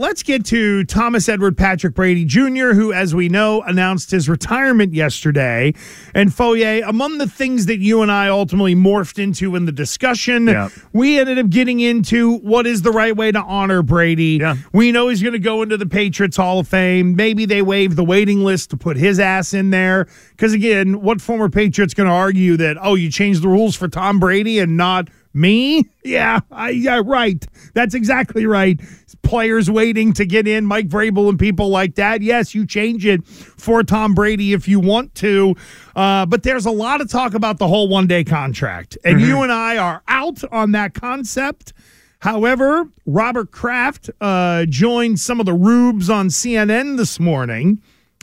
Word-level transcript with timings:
Let's 0.00 0.22
get 0.22 0.46
to 0.46 0.82
Thomas 0.84 1.28
Edward 1.28 1.58
Patrick 1.58 1.92
Brady 1.92 2.24
Jr., 2.24 2.72
who, 2.72 2.90
as 2.90 3.14
we 3.14 3.28
know, 3.28 3.60
announced 3.60 4.10
his 4.10 4.30
retirement 4.30 4.94
yesterday. 4.94 5.74
And 6.14 6.30
Fauria, 6.30 6.88
among 6.88 7.18
the 7.18 7.26
things 7.26 7.66
that 7.66 7.80
you 7.80 8.00
and 8.00 8.10
I 8.10 8.28
ultimately 8.28 8.74
morphed 8.74 9.22
into 9.22 9.54
in 9.56 9.66
the 9.66 9.72
discussion, 9.72 10.46
Yeah. 10.46 10.70
we 10.94 11.18
ended 11.20 11.38
up 11.38 11.50
getting 11.50 11.80
into 11.80 12.38
what 12.38 12.66
is 12.66 12.80
the 12.80 12.90
right 12.90 13.14
way 13.14 13.30
to 13.30 13.42
honor 13.42 13.82
Brady. 13.82 14.38
Yeah. 14.40 14.56
We 14.72 14.90
know 14.90 15.08
he's 15.08 15.20
going 15.20 15.34
to 15.34 15.38
go 15.38 15.60
into 15.60 15.76
the 15.76 15.84
Patriots 15.84 16.38
Hall 16.38 16.60
of 16.60 16.66
Fame. 16.66 17.14
Maybe 17.14 17.44
they 17.44 17.60
waive 17.60 17.94
the 17.94 18.02
waiting 18.04 18.42
list 18.42 18.70
to 18.70 18.78
put 18.78 18.96
his 18.96 19.20
ass 19.20 19.52
in 19.52 19.68
there. 19.68 20.06
Because 20.30 20.54
again, 20.54 21.02
what 21.02 21.20
former 21.20 21.50
Patriot's 21.50 21.92
going 21.92 22.08
to 22.08 22.14
argue 22.14 22.56
that, 22.56 22.78
oh, 22.80 22.94
you 22.94 23.10
changed 23.10 23.42
the 23.42 23.48
rules 23.48 23.76
for 23.76 23.86
Tom 23.86 24.18
Brady 24.18 24.60
and 24.60 24.78
not 24.78 25.08
me? 25.32 25.88
Yeah, 26.04 26.40
I, 26.50 26.70
yeah, 26.70 27.02
right. 27.04 27.44
That's 27.74 27.94
exactly 27.94 28.46
right. 28.46 28.80
Players 29.22 29.70
waiting 29.70 30.12
to 30.14 30.24
get 30.24 30.48
in, 30.48 30.64
Mike 30.66 30.88
Vrabel 30.88 31.28
and 31.28 31.38
people 31.38 31.68
like 31.68 31.94
that. 31.96 32.22
Yes, 32.22 32.54
you 32.54 32.66
change 32.66 33.06
it 33.06 33.26
for 33.26 33.82
Tom 33.82 34.14
Brady 34.14 34.52
if 34.52 34.66
you 34.66 34.80
want 34.80 35.14
to. 35.16 35.54
Uh, 35.94 36.26
but 36.26 36.42
there's 36.42 36.66
a 36.66 36.70
lot 36.70 37.00
of 37.00 37.10
talk 37.10 37.34
about 37.34 37.58
the 37.58 37.68
whole 37.68 37.88
one 37.88 38.06
day 38.06 38.24
contract. 38.24 38.96
And 39.04 39.20
you 39.20 39.42
and 39.42 39.52
I 39.52 39.76
are 39.76 40.02
out 40.08 40.42
on 40.50 40.72
that 40.72 40.94
concept. 40.94 41.72
However, 42.20 42.88
Robert 43.06 43.50
Kraft 43.50 44.10
uh, 44.20 44.66
joined 44.66 45.18
some 45.20 45.40
of 45.40 45.46
the 45.46 45.54
rubes 45.54 46.10
on 46.10 46.28
CNN 46.28 46.96
this 46.96 47.18
morning, 47.18 47.80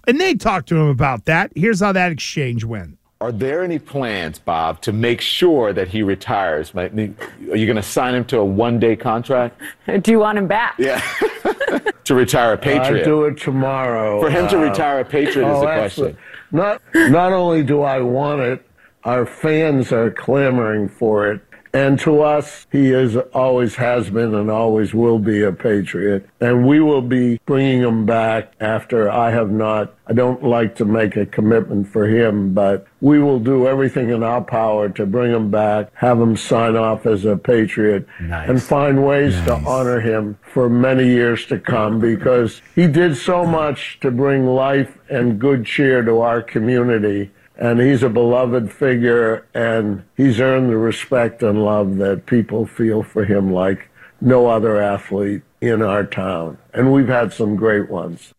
and 0.07 0.19
they 0.19 0.35
talked 0.35 0.69
to 0.69 0.75
him 0.75 0.87
about 0.87 1.25
that. 1.25 1.51
Here's 1.55 1.79
how 1.79 1.91
that 1.93 2.11
exchange 2.11 2.63
went. 2.63 2.97
Are 3.19 3.31
there 3.31 3.63
any 3.63 3.79
plans, 3.79 4.37
Bob, 4.37 4.81
to 4.81 4.91
make 4.91 5.21
sure 5.21 5.73
that 5.73 5.87
he 5.87 6.03
retires? 6.03 6.75
Are 6.75 6.85
you 6.87 7.65
going 7.65 7.75
to 7.75 7.81
sign 7.81 8.13
him 8.13 8.25
to 8.25 8.37
a 8.37 8.45
one-day 8.45 8.95
contract? 8.95 9.59
Do 10.01 10.11
you 10.11 10.19
want 10.19 10.37
him 10.37 10.47
back? 10.47 10.75
Yeah. 10.77 10.99
to 12.03 12.13
retire 12.13 12.51
a 12.51 12.53
I 12.53 12.57
Patriot. 12.57 13.01
I 13.01 13.05
do 13.05 13.25
it 13.25 13.37
tomorrow. 13.37 14.21
For 14.21 14.29
him 14.29 14.47
to 14.49 14.57
Uh, 14.59 14.69
retire 14.69 14.99
a 14.99 15.05
Patriot 15.05 15.49
is 15.49 15.57
oh, 15.57 15.61
the 15.61 15.65
question. 15.65 16.17
Not 16.51 16.81
not 16.93 17.33
only 17.33 17.63
do 17.63 17.81
I 17.81 17.99
want 17.99 18.41
it, 18.41 18.65
our 19.03 19.25
fans 19.25 19.91
are 19.91 20.11
clamoring 20.11 20.87
for 20.87 21.29
it. 21.31 21.41
And 21.77 21.99
to 21.99 22.21
us, 22.21 22.65
he 22.71 22.91
is 22.91 23.15
always 23.35 23.75
has 23.75 24.09
been 24.09 24.33
and 24.33 24.49
always 24.49 24.95
will 24.95 25.19
be 25.19 25.43
a 25.43 25.51
patriot. 25.51 26.27
And 26.41 26.67
we 26.67 26.79
will 26.79 27.03
be 27.03 27.39
bringing 27.45 27.81
him 27.81 28.03
back 28.03 28.53
after 28.59 29.11
I 29.11 29.29
have 29.29 29.51
not. 29.51 29.93
I 30.07 30.13
don't 30.13 30.41
like 30.41 30.75
to 30.77 30.85
make 30.85 31.15
a 31.15 31.27
commitment 31.27 31.87
for 31.87 32.07
him, 32.07 32.55
but 32.55 32.87
we 32.99 33.19
will 33.19 33.39
do 33.39 33.67
everything 33.67 34.09
in 34.09 34.23
our 34.23 34.41
power 34.41 34.89
to 34.89 35.05
bring 35.05 35.31
him 35.31 35.51
back, 35.51 35.91
have 35.93 36.19
him 36.19 36.35
sign 36.35 36.75
off 36.75 37.05
as 37.05 37.25
a 37.25 37.37
patriot, 37.37 38.07
and 38.47 38.63
find 38.63 39.05
ways 39.05 39.35
to 39.45 39.53
honor 39.53 39.99
him 39.99 40.39
for 40.41 40.69
many 40.69 41.05
years 41.05 41.45
to 41.45 41.59
come 41.59 41.99
because 41.99 42.59
he 42.73 42.87
did 42.87 43.15
so 43.15 43.45
much 43.45 43.99
to 43.99 44.09
bring 44.09 44.47
life 44.47 44.97
and 45.09 45.37
good 45.37 45.63
cheer 45.63 46.01
to 46.01 46.21
our 46.21 46.41
community 46.41 47.29
and 47.57 47.79
he's 47.79 48.03
a 48.03 48.09
beloved 48.09 48.71
figure 48.71 49.45
and 49.53 50.03
he's 50.15 50.39
earned 50.39 50.69
the 50.69 50.77
respect 50.77 51.41
and 51.41 51.63
love 51.63 51.97
that 51.97 52.25
people 52.25 52.65
feel 52.65 53.03
for 53.03 53.25
him 53.25 53.51
like 53.51 53.89
no 54.21 54.47
other 54.47 54.81
athlete 54.81 55.41
in 55.61 55.81
our 55.81 56.03
town. 56.03 56.57
And 56.73 56.93
we've 56.93 57.07
had 57.07 57.33
some 57.33 57.55
great 57.55 57.89
ones. 57.89 58.33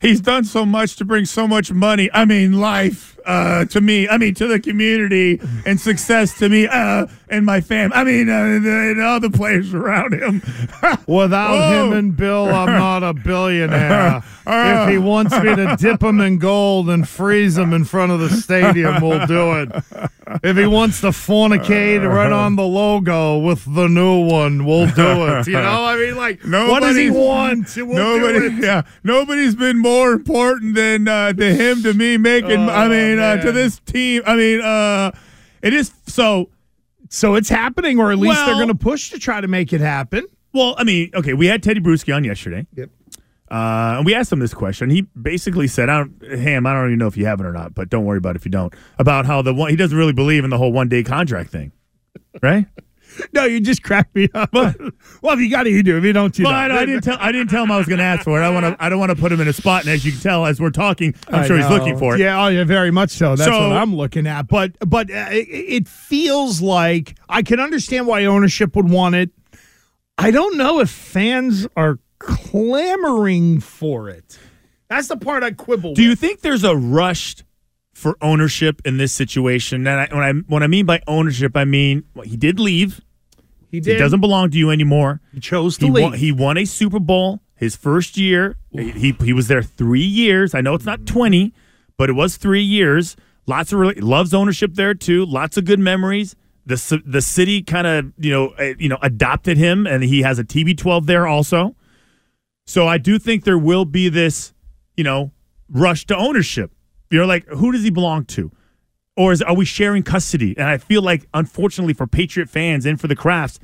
He's 0.00 0.20
done 0.20 0.44
so 0.44 0.66
much 0.66 0.96
to 0.96 1.04
bring 1.04 1.24
so 1.24 1.46
much 1.46 1.72
money. 1.72 2.10
I 2.12 2.24
mean, 2.24 2.60
life 2.60 3.09
uh, 3.24 3.64
to 3.66 3.80
me. 3.80 4.08
I 4.08 4.18
mean, 4.18 4.34
to 4.34 4.46
the 4.46 4.60
community 4.60 5.40
and 5.66 5.80
success 5.80 6.38
to 6.38 6.48
me 6.48 6.66
uh, 6.66 7.06
and 7.28 7.46
my 7.46 7.60
fam. 7.60 7.92
I 7.92 8.04
mean, 8.04 8.28
uh, 8.28 8.58
the, 8.62 8.90
and 8.92 9.02
all 9.02 9.20
the 9.20 9.30
players 9.30 9.72
around 9.74 10.14
him. 10.14 10.42
Without 11.06 11.56
Whoa. 11.56 11.86
him 11.86 11.92
and 11.96 12.16
Bill, 12.16 12.46
I'm 12.46 12.72
not 12.72 13.02
a 13.02 13.14
billionaire. 13.14 14.22
if 14.46 14.88
he 14.88 14.98
wants 14.98 15.32
me 15.34 15.54
to 15.54 15.76
dip 15.78 16.02
him 16.02 16.20
in 16.20 16.38
gold 16.38 16.90
and 16.90 17.08
freeze 17.08 17.56
him 17.56 17.72
in 17.72 17.84
front 17.84 18.12
of 18.12 18.20
the 18.20 18.30
stadium, 18.30 19.00
we'll 19.00 19.26
do 19.26 19.52
it. 19.60 19.70
If 20.42 20.56
he 20.56 20.66
wants 20.66 21.00
to 21.00 21.08
fornicate 21.08 22.08
right 22.08 22.32
on 22.32 22.56
the 22.56 22.66
logo 22.66 23.38
with 23.38 23.64
the 23.74 23.88
new 23.88 24.24
one, 24.26 24.64
we'll 24.64 24.90
do 24.90 25.26
it. 25.28 25.46
You 25.46 25.52
know, 25.54 25.84
I 25.84 25.96
mean, 25.96 26.16
like, 26.16 26.44
nobody, 26.44 26.70
what 26.70 26.80
does 26.80 26.96
he 26.96 27.10
want? 27.10 27.76
We'll 27.76 28.18
Nobody, 28.18 28.54
yeah, 28.60 28.82
nobody's 29.02 29.54
been 29.54 29.78
more 29.78 30.12
important 30.12 30.74
than 30.74 31.08
uh, 31.08 31.32
to 31.32 31.54
him 31.54 31.82
to 31.82 31.94
me 31.94 32.16
making. 32.16 32.68
I 32.68 32.86
Oh, 32.86 32.88
mean, 33.10 33.18
uh, 33.18 33.42
to 33.42 33.52
this 33.52 33.78
team. 33.80 34.22
I 34.26 34.36
mean, 34.36 34.60
uh, 34.60 35.12
it 35.62 35.74
is 35.74 35.92
so. 36.06 36.50
So 37.12 37.34
it's 37.34 37.48
happening, 37.48 37.98
or 37.98 38.12
at 38.12 38.18
least 38.18 38.38
they're 38.46 38.54
going 38.54 38.68
to 38.68 38.74
push 38.74 39.10
to 39.10 39.18
try 39.18 39.40
to 39.40 39.48
make 39.48 39.72
it 39.72 39.80
happen. 39.80 40.26
Well, 40.52 40.76
I 40.78 40.84
mean, 40.84 41.10
okay, 41.12 41.32
we 41.32 41.46
had 41.46 41.60
Tedy 41.60 41.80
Bruschi 41.80 42.14
on 42.14 42.22
yesterday. 42.22 42.66
Yep. 42.76 42.90
Uh, 43.50 43.94
and 43.96 44.06
we 44.06 44.14
asked 44.14 44.32
him 44.32 44.38
this 44.38 44.54
question. 44.54 44.90
He 44.90 45.02
basically 45.20 45.66
said, 45.66 45.88
"I 45.88 45.98
don't, 45.98 46.38
Ham, 46.38 46.66
I 46.66 46.72
don't 46.72 46.86
even 46.86 46.98
know 47.00 47.08
if 47.08 47.16
you 47.16 47.26
have 47.26 47.40
it 47.40 47.46
or 47.46 47.52
not, 47.52 47.74
but 47.74 47.90
don't 47.90 48.04
worry 48.04 48.18
about 48.18 48.36
it 48.36 48.36
if 48.36 48.44
you 48.44 48.50
don't." 48.52 48.72
About 48.98 49.26
how 49.26 49.42
the 49.42 49.52
one 49.52 49.70
he 49.70 49.76
doesn't 49.76 49.96
really 49.96 50.12
believe 50.12 50.44
in 50.44 50.50
the 50.50 50.58
whole 50.58 50.72
one 50.72 50.88
day 50.88 51.02
contract 51.02 51.50
thing, 51.50 51.72
right? 52.42 52.66
No, 53.32 53.44
you 53.44 53.60
just 53.60 53.82
cracked 53.82 54.14
me 54.14 54.28
up. 54.34 54.52
well, 54.52 54.74
if 55.34 55.40
you 55.40 55.50
got 55.50 55.66
it, 55.66 55.70
you 55.70 55.82
do. 55.82 55.96
If 55.98 56.04
you 56.04 56.12
don't, 56.12 56.36
you 56.38 56.44
well, 56.44 56.54
I, 56.54 56.68
don't. 56.68 56.78
I 56.78 56.86
didn't 56.86 57.02
tell. 57.02 57.16
I 57.20 57.32
didn't 57.32 57.48
tell 57.48 57.64
him 57.64 57.70
I 57.70 57.76
was 57.78 57.86
going 57.86 57.98
to 57.98 58.04
ask 58.04 58.24
for 58.24 58.40
it. 58.40 58.44
I 58.44 58.50
want 58.50 58.66
to. 58.66 58.76
I 58.84 58.88
don't 58.88 58.98
want 58.98 59.10
to 59.10 59.16
put 59.16 59.32
him 59.32 59.40
in 59.40 59.48
a 59.48 59.52
spot. 59.52 59.82
And 59.82 59.90
as 59.90 60.04
you 60.04 60.12
can 60.12 60.20
tell, 60.20 60.46
as 60.46 60.60
we're 60.60 60.70
talking, 60.70 61.14
I'm 61.28 61.40
I 61.40 61.46
sure 61.46 61.56
he's 61.56 61.68
looking 61.68 61.98
for 61.98 62.14
it. 62.14 62.20
Yeah, 62.20 62.44
oh 62.44 62.48
yeah, 62.48 62.64
very 62.64 62.90
much 62.90 63.10
so. 63.10 63.36
That's 63.36 63.50
So- 63.50 63.68
what 63.68 63.76
I'm 63.76 63.94
looking 63.94 64.26
at. 64.26 64.48
But 64.48 64.72
but 64.80 65.10
uh, 65.10 65.26
it, 65.30 65.48
it 65.48 65.88
feels 65.88 66.60
like 66.60 67.16
I 67.28 67.42
can 67.42 67.60
understand 67.60 68.06
why 68.06 68.24
ownership 68.24 68.74
would 68.76 68.88
want 68.90 69.14
it. 69.14 69.30
I 70.18 70.30
don't 70.30 70.56
know 70.56 70.80
if 70.80 70.90
fans 70.90 71.66
are 71.76 71.98
clamoring 72.18 73.60
for 73.60 74.08
it. 74.08 74.38
That's 74.88 75.08
the 75.08 75.16
part 75.16 75.42
I 75.42 75.52
quibble. 75.52 75.94
Do 75.94 76.02
you 76.02 76.14
think 76.16 76.40
there's 76.40 76.64
a 76.64 76.74
rush 76.76 77.36
for 78.00 78.16
ownership 78.20 78.80
in 78.84 78.96
this 78.96 79.12
situation? 79.12 79.86
And 79.86 80.00
I, 80.00 80.08
when 80.14 80.22
I 80.24 80.32
when 80.48 80.62
I 80.62 80.66
mean 80.66 80.86
by 80.86 81.00
ownership, 81.06 81.56
I 81.56 81.64
mean 81.64 82.04
well, 82.14 82.24
he 82.26 82.36
did 82.36 82.58
leave. 82.58 83.00
he 83.70 83.78
He 83.78 83.96
doesn't 83.96 84.20
belong 84.20 84.50
to 84.50 84.58
you 84.58 84.70
anymore. 84.70 85.20
He 85.32 85.40
chose 85.40 85.78
to 85.78 85.86
He 85.86 85.92
leave. 85.92 86.02
won, 86.02 86.12
he 86.14 86.32
won 86.32 86.56
a 86.56 86.64
Super 86.64 86.98
Bowl 86.98 87.40
his 87.54 87.76
first 87.76 88.16
year. 88.16 88.56
He, 88.72 88.90
he 88.92 89.16
he 89.20 89.32
was 89.32 89.48
there 89.48 89.62
three 89.62 90.00
years. 90.00 90.54
I 90.54 90.60
know 90.62 90.74
it's 90.74 90.86
not 90.86 91.06
twenty, 91.06 91.52
but 91.96 92.08
it 92.10 92.14
was 92.14 92.36
three 92.36 92.62
years. 92.62 93.16
Lots 93.46 93.72
of 93.72 93.78
really 93.78 94.00
loves 94.00 94.32
ownership 94.34 94.74
there 94.74 94.94
too. 94.94 95.24
Lots 95.26 95.56
of 95.56 95.64
good 95.64 95.78
memories. 95.80 96.36
The 96.66 97.02
the 97.04 97.20
city 97.22 97.62
kind 97.62 97.86
of 97.86 98.12
you 98.18 98.30
know 98.32 98.48
uh, 98.58 98.74
you 98.78 98.88
know 98.88 98.98
adopted 99.02 99.56
him, 99.56 99.86
and 99.86 100.02
he 100.04 100.22
has 100.22 100.38
a 100.38 100.44
TB12 100.44 101.06
there 101.06 101.26
also. 101.26 101.74
So 102.66 102.86
I 102.86 102.98
do 102.98 103.18
think 103.18 103.44
there 103.44 103.58
will 103.58 103.84
be 103.84 104.08
this 104.08 104.54
you 104.96 105.04
know 105.04 105.32
rush 105.68 106.06
to 106.06 106.16
ownership. 106.16 106.70
You're 107.10 107.26
like, 107.26 107.46
who 107.48 107.72
does 107.72 107.82
he 107.82 107.90
belong 107.90 108.24
to? 108.26 108.50
Or 109.16 109.32
is 109.32 109.42
are 109.42 109.54
we 109.54 109.64
sharing 109.64 110.02
custody? 110.02 110.56
And 110.56 110.68
I 110.68 110.78
feel 110.78 111.02
like, 111.02 111.26
unfortunately, 111.34 111.92
for 111.92 112.06
Patriot 112.06 112.48
fans 112.48 112.86
and 112.86 113.00
for 113.00 113.08
the 113.08 113.16
Krafts, 113.16 113.58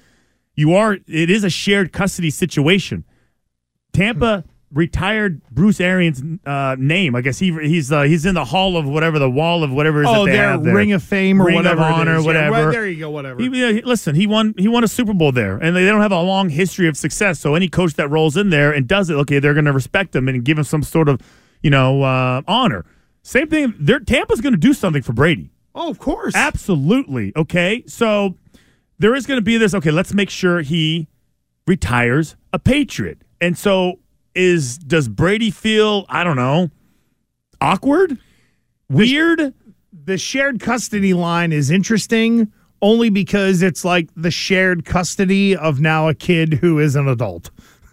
you 0.55 0.75
are. 0.75 0.95
It 1.07 1.31
is 1.31 1.45
a 1.45 1.51
shared 1.51 1.93
custody 1.93 2.31
situation. 2.31 3.05
Tampa 3.93 4.45
retired 4.73 5.41
Bruce 5.51 5.81
Arians' 5.81 6.23
uh, 6.45 6.77
name. 6.79 7.15
I 7.15 7.21
guess 7.21 7.39
he 7.39 7.53
he's 7.53 7.93
uh, 7.93 8.03
he's 8.03 8.27
in 8.27 8.35
the 8.35 8.45
hall 8.45 8.77
of 8.77 8.87
whatever 8.87 9.19
the 9.19 9.31
wall 9.31 9.63
of 9.63 9.73
whatever 9.73 10.03
is 10.03 10.09
oh, 10.11 10.27
they 10.27 10.33
their. 10.33 10.59
Ring 10.59 10.93
of 10.93 11.03
Fame 11.03 11.41
or 11.41 11.47
Ring 11.47 11.57
whatever, 11.57 11.83
of 11.83 11.93
Honor. 11.93 12.19
Yeah, 12.19 12.27
whatever. 12.27 12.67
right, 12.67 12.73
there 12.73 12.87
you 12.87 12.99
go, 12.99 13.11
whatever. 13.11 13.41
He, 13.41 13.49
yeah, 13.49 13.81
listen, 13.85 14.15
he 14.15 14.27
won. 14.27 14.55
He 14.59 14.69
won 14.69 14.85
a 14.85 14.89
Super 14.89 15.15
Bowl 15.15 15.33
there, 15.33 15.57
and 15.57 15.75
they 15.75 15.85
don't 15.85 16.03
have 16.03 16.13
a 16.13 16.21
long 16.21 16.49
history 16.49 16.89
of 16.89 16.97
success. 16.97 17.39
So 17.39 17.55
any 17.55 17.69
coach 17.69 17.95
that 17.95 18.09
rolls 18.09 18.37
in 18.37 18.51
there 18.51 18.73
and 18.73 18.87
does 18.89 19.09
it, 19.11 19.15
okay, 19.15 19.39
they're 19.39 19.55
going 19.55 19.67
to 19.67 19.73
respect 19.73 20.15
him 20.15 20.29
and 20.29 20.45
give 20.45 20.59
him 20.59 20.65
some 20.65 20.83
sort 20.83 21.09
of, 21.09 21.21
you 21.63 21.71
know, 21.71 22.03
uh, 22.03 22.43
honor. 22.47 22.85
Same 23.27 23.49
thing. 23.49 23.75
They're, 23.81 23.99
Tampa's 23.99 24.41
going 24.41 24.53
to 24.53 24.59
do 24.59 24.73
something 24.73 25.03
for 25.03 25.13
Brady. 25.13 25.51
oh, 25.75 25.91
of 25.91 25.99
course. 25.99 26.33
Absolutely. 26.37 27.33
Okay. 27.35 27.83
So 27.89 28.37
there 29.01 29.17
is 29.17 29.27
going 29.27 29.39
to 29.39 29.43
be 29.45 29.59
this. 29.59 29.75
Okay, 29.75 29.91
let's 29.91 30.15
make 30.15 30.31
sure 30.31 30.61
he 30.61 31.09
retires 31.67 32.37
a 32.53 32.61
Patriot. 32.61 33.23
And 33.41 33.59
so 33.59 33.99
is 34.37 34.79
does 34.79 35.09
Brady 35.09 35.51
feel? 35.51 36.07
I 36.09 36.23
don't 36.23 36.37
know. 36.37 36.71
Awkward. 37.61 38.19
Weird. 38.89 39.53
the 39.93 40.19
shared 40.19 40.61
custody 40.61 41.13
line 41.13 41.53
is 41.53 41.69
interesting 41.71 42.53
only 42.81 43.11
because 43.11 43.61
it's 43.61 43.85
like 43.85 44.09
the 44.15 44.31
shared 44.31 44.85
custody 44.85 45.57
of 45.57 45.81
now 45.81 46.09
a 46.09 46.15
kid 46.15 46.55
who 46.55 46.79
is 46.79 46.95
an 46.95 47.09
adult. 47.09 47.51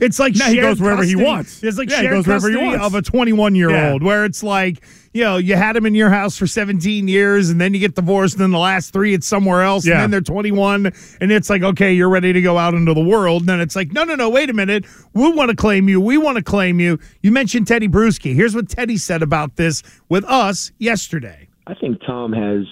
it's 0.00 0.18
like 0.18 0.34
Now 0.36 0.48
he 0.48 0.56
goes 0.60 0.80
wherever 0.80 1.02
he 1.02 1.16
wants. 1.16 1.62
It's 1.62 1.78
like 1.78 1.90
Yeah, 1.90 2.02
he 2.02 2.08
goes 2.08 2.26
wherever 2.26 2.50
he 2.50 2.56
wants. 2.56 2.84
of 2.84 2.94
a 2.94 3.02
21 3.02 3.54
year 3.54 3.70
Yeah. 3.70 3.92
old, 3.92 4.02
where 4.02 4.24
it's 4.24 4.42
like 4.42 4.82
you 5.12 5.22
know 5.24 5.36
you 5.38 5.56
had 5.56 5.76
him 5.76 5.86
in 5.86 5.94
your 5.94 6.10
house 6.10 6.36
for 6.36 6.46
17 6.46 7.08
years, 7.08 7.50
and 7.50 7.60
then 7.60 7.72
you 7.74 7.80
get 7.80 7.94
divorced, 7.94 8.34
and 8.34 8.42
then 8.42 8.50
the 8.50 8.58
last 8.58 8.92
three 8.92 9.14
it's 9.14 9.26
somewhere 9.26 9.62
else, 9.62 9.86
Yeah. 9.86 9.94
and 9.94 10.02
then 10.02 10.10
they're 10.10 10.20
21, 10.20 10.92
and 11.20 11.32
it's 11.32 11.48
like 11.50 11.62
okay, 11.62 11.92
you're 11.92 12.08
ready 12.08 12.32
to 12.32 12.42
go 12.42 12.58
out 12.58 12.74
into 12.74 12.92
the 12.94 13.00
world. 13.04 13.42
And 13.42 13.48
then 13.48 13.60
it's 13.60 13.76
like 13.76 13.92
no, 13.92 14.04
no, 14.04 14.14
no, 14.14 14.28
wait 14.30 14.50
a 14.50 14.54
minute, 14.54 14.84
we 15.14 15.30
want 15.32 15.50
to 15.50 15.56
claim 15.56 15.88
you, 15.88 16.00
we 16.00 16.18
want 16.18 16.36
to 16.36 16.42
claim 16.44 16.80
you. 16.80 16.98
You 17.22 17.32
mentioned 17.32 17.66
Tedy 17.66 17.88
Bruschi. 17.88 18.34
Here's 18.34 18.54
what 18.54 18.66
Tedy 18.66 18.98
said 18.98 19.22
about 19.22 19.56
this 19.56 19.82
with 20.08 20.24
us 20.24 20.72
yesterday. 20.78 21.48
I 21.66 21.74
think 21.74 22.00
Tom 22.06 22.32
has. 22.32 22.64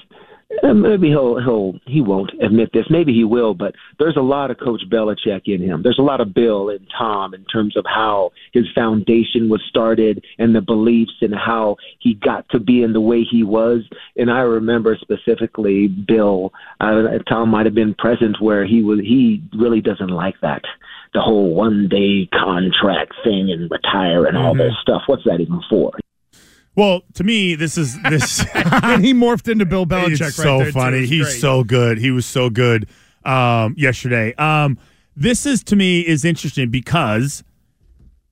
Uh, 0.63 0.75
Maybe 0.75 1.09
he'll 1.09 1.41
he'll 1.41 1.75
he 1.87 2.01
won't 2.01 2.31
admit 2.41 2.71
this. 2.73 2.87
Maybe 2.91 3.13
he 3.13 3.25
will, 3.25 3.55
but 3.55 3.75
there's 3.99 4.17
a 4.17 4.23
lot 4.23 4.51
of 4.51 4.59
Coach 4.59 4.83
Belichick 4.91 5.43
in 5.47 5.63
him. 5.63 5.83
There's 5.83 5.99
a 5.99 6.03
lot 6.03 6.21
of 6.21 6.35
Bill 6.35 6.71
and 6.71 6.87
Tom 6.97 7.35
in 7.35 7.45
terms 7.45 7.77
of 7.77 7.85
how 7.87 8.33
his 8.53 8.65
foundation 8.75 9.49
was 9.49 9.63
started 9.69 10.25
and 10.39 10.55
the 10.55 10.61
beliefs 10.61 11.15
and 11.21 11.35
how 11.35 11.77
he 11.99 12.15
got 12.15 12.49
to 12.51 12.61
be 12.61 12.83
in 12.83 12.93
the 12.93 13.01
way 13.01 13.25
he 13.25 13.43
was. 13.43 13.83
And 14.17 14.31
I 14.31 14.41
remember 14.41 14.97
specifically 15.01 15.89
Bill. 15.89 16.53
Uh, 16.81 17.19
Tom 17.29 17.51
might 17.51 17.67
have 17.67 17.75
been 17.75 17.95
present 17.95 18.41
where 18.41 18.65
he 18.65 18.83
was. 18.83 19.01
He 19.01 19.43
really 19.57 19.81
doesn't 19.81 20.09
like 20.09 20.41
that. 20.43 20.63
The 21.13 21.21
whole 21.21 21.55
one 21.55 21.89
day 21.89 22.29
contract 22.33 23.15
thing 23.23 23.51
and 23.51 23.71
retire 23.71 24.27
and 24.27 24.37
all 24.37 24.55
this 24.55 24.73
stuff. 24.83 25.03
What's 25.07 25.25
that 25.25 25.41
even 25.41 25.63
for? 25.71 25.93
Well, 26.77 27.03
to 27.15 27.25
me, 27.25 27.55
this 27.55 27.79
is 27.79 28.01
this. 28.03 28.45
and 28.55 29.05
he 29.05 29.15
morphed 29.15 29.51
into 29.51 29.65
Bill 29.65 29.87
Belichick. 29.87 30.21
Right 30.21 30.33
so 30.33 30.71
funny. 30.73 31.07
He's 31.07 31.27
great. 31.27 31.41
so 31.41 31.65
good. 31.65 31.99
He 31.99 32.11
was 32.11 32.27
so 32.27 32.51
good 32.51 32.89
um, 33.25 33.75
yesterday. 33.77 34.35
Um, 34.35 34.79
this 35.17 35.47
is 35.47 35.63
to 35.65 35.77
me 35.77 36.01
is 36.01 36.25
interesting 36.25 36.71
because 36.71 37.45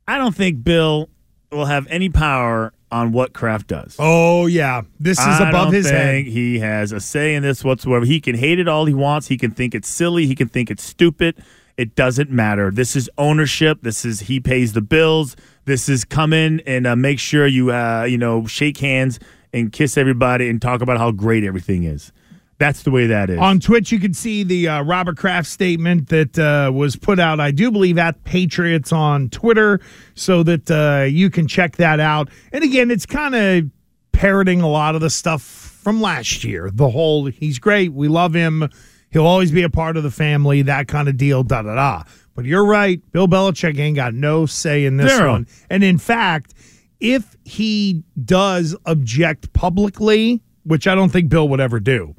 I 0.08 0.18
don't 0.18 0.34
think 0.34 0.64
Bill 0.64 1.08
will 1.50 1.66
have 1.66 1.86
any 1.88 2.08
power 2.08 2.72
on 2.90 3.12
what 3.12 3.32
Kraft 3.32 3.68
does. 3.68 3.96
Oh 3.98 4.46
yeah, 4.46 4.82
this 4.98 5.18
is 5.18 5.24
I 5.24 5.48
above 5.48 5.72
his 5.72 5.88
head. 5.88 6.26
He 6.26 6.58
has 6.58 6.92
a 6.92 7.00
say 7.00 7.34
in 7.34 7.42
this 7.42 7.64
whatsoever. 7.64 8.04
He 8.04 8.20
can 8.20 8.34
hate 8.34 8.58
it 8.58 8.68
all 8.68 8.84
he 8.84 8.94
wants. 8.94 9.28
He 9.28 9.38
can 9.38 9.50
think 9.50 9.74
it's 9.74 9.88
silly. 9.88 10.26
He 10.26 10.34
can 10.34 10.48
think 10.48 10.70
it's 10.70 10.82
stupid. 10.82 11.42
It 11.82 11.96
doesn't 11.96 12.30
matter. 12.30 12.70
This 12.70 12.94
is 12.94 13.10
ownership. 13.18 13.80
This 13.82 14.04
is 14.04 14.20
he 14.20 14.38
pays 14.38 14.72
the 14.72 14.80
bills. 14.80 15.34
This 15.64 15.88
is 15.88 16.04
come 16.04 16.32
in 16.32 16.60
and 16.60 16.86
uh, 16.86 16.94
make 16.94 17.18
sure 17.18 17.44
you 17.44 17.72
uh, 17.72 18.04
you 18.04 18.16
know 18.16 18.46
shake 18.46 18.78
hands 18.78 19.18
and 19.52 19.72
kiss 19.72 19.98
everybody 19.98 20.48
and 20.48 20.62
talk 20.62 20.80
about 20.80 20.98
how 20.98 21.10
great 21.10 21.42
everything 21.42 21.82
is. 21.82 22.12
That's 22.58 22.84
the 22.84 22.92
way 22.92 23.08
that 23.08 23.30
is. 23.30 23.40
On 23.40 23.58
Twitch, 23.58 23.90
you 23.90 23.98
can 23.98 24.14
see 24.14 24.44
the 24.44 24.68
uh, 24.68 24.82
Robert 24.84 25.16
Kraft 25.16 25.48
statement 25.48 26.08
that 26.10 26.38
uh, 26.38 26.70
was 26.72 26.94
put 26.94 27.18
out, 27.18 27.40
I 27.40 27.50
do 27.50 27.72
believe, 27.72 27.98
at 27.98 28.22
Patriots 28.22 28.92
on 28.92 29.28
Twitter, 29.30 29.80
so 30.14 30.44
that 30.44 30.70
uh, 30.70 31.06
you 31.06 31.30
can 31.30 31.48
check 31.48 31.78
that 31.78 31.98
out. 31.98 32.28
And 32.52 32.62
again, 32.62 32.92
it's 32.92 33.06
kind 33.06 33.34
of 33.34 33.64
parroting 34.12 34.60
a 34.60 34.68
lot 34.68 34.94
of 34.94 35.00
the 35.00 35.10
stuff 35.10 35.42
from 35.42 36.00
last 36.00 36.44
year. 36.44 36.70
The 36.72 36.90
whole, 36.90 37.26
he's 37.26 37.58
great, 37.58 37.92
we 37.92 38.06
love 38.06 38.34
him, 38.34 38.68
he'll 39.12 39.26
always 39.26 39.52
be 39.52 39.62
a 39.62 39.70
part 39.70 39.96
of 39.96 40.02
the 40.02 40.10
family, 40.10 40.62
that 40.62 40.88
kind 40.88 41.08
of 41.08 41.16
deal, 41.16 41.42
da 41.42 41.62
da 41.62 41.74
da. 41.74 42.02
But 42.34 42.44
you're 42.46 42.64
right, 42.64 43.00
Bill 43.12 43.28
Belichick 43.28 43.78
ain't 43.78 43.96
got 43.96 44.14
no 44.14 44.46
say 44.46 44.84
in 44.84 44.96
this 44.96 45.14
Zero. 45.14 45.32
one. 45.32 45.46
And 45.68 45.84
in 45.84 45.98
fact, 45.98 46.54
if 47.00 47.36
he 47.44 48.02
does 48.24 48.74
object 48.86 49.52
publicly, 49.52 50.40
which 50.64 50.86
I 50.86 50.94
don't 50.94 51.10
think 51.10 51.28
Bill 51.28 51.48
would 51.48 51.60
ever 51.60 51.80
do, 51.80 52.14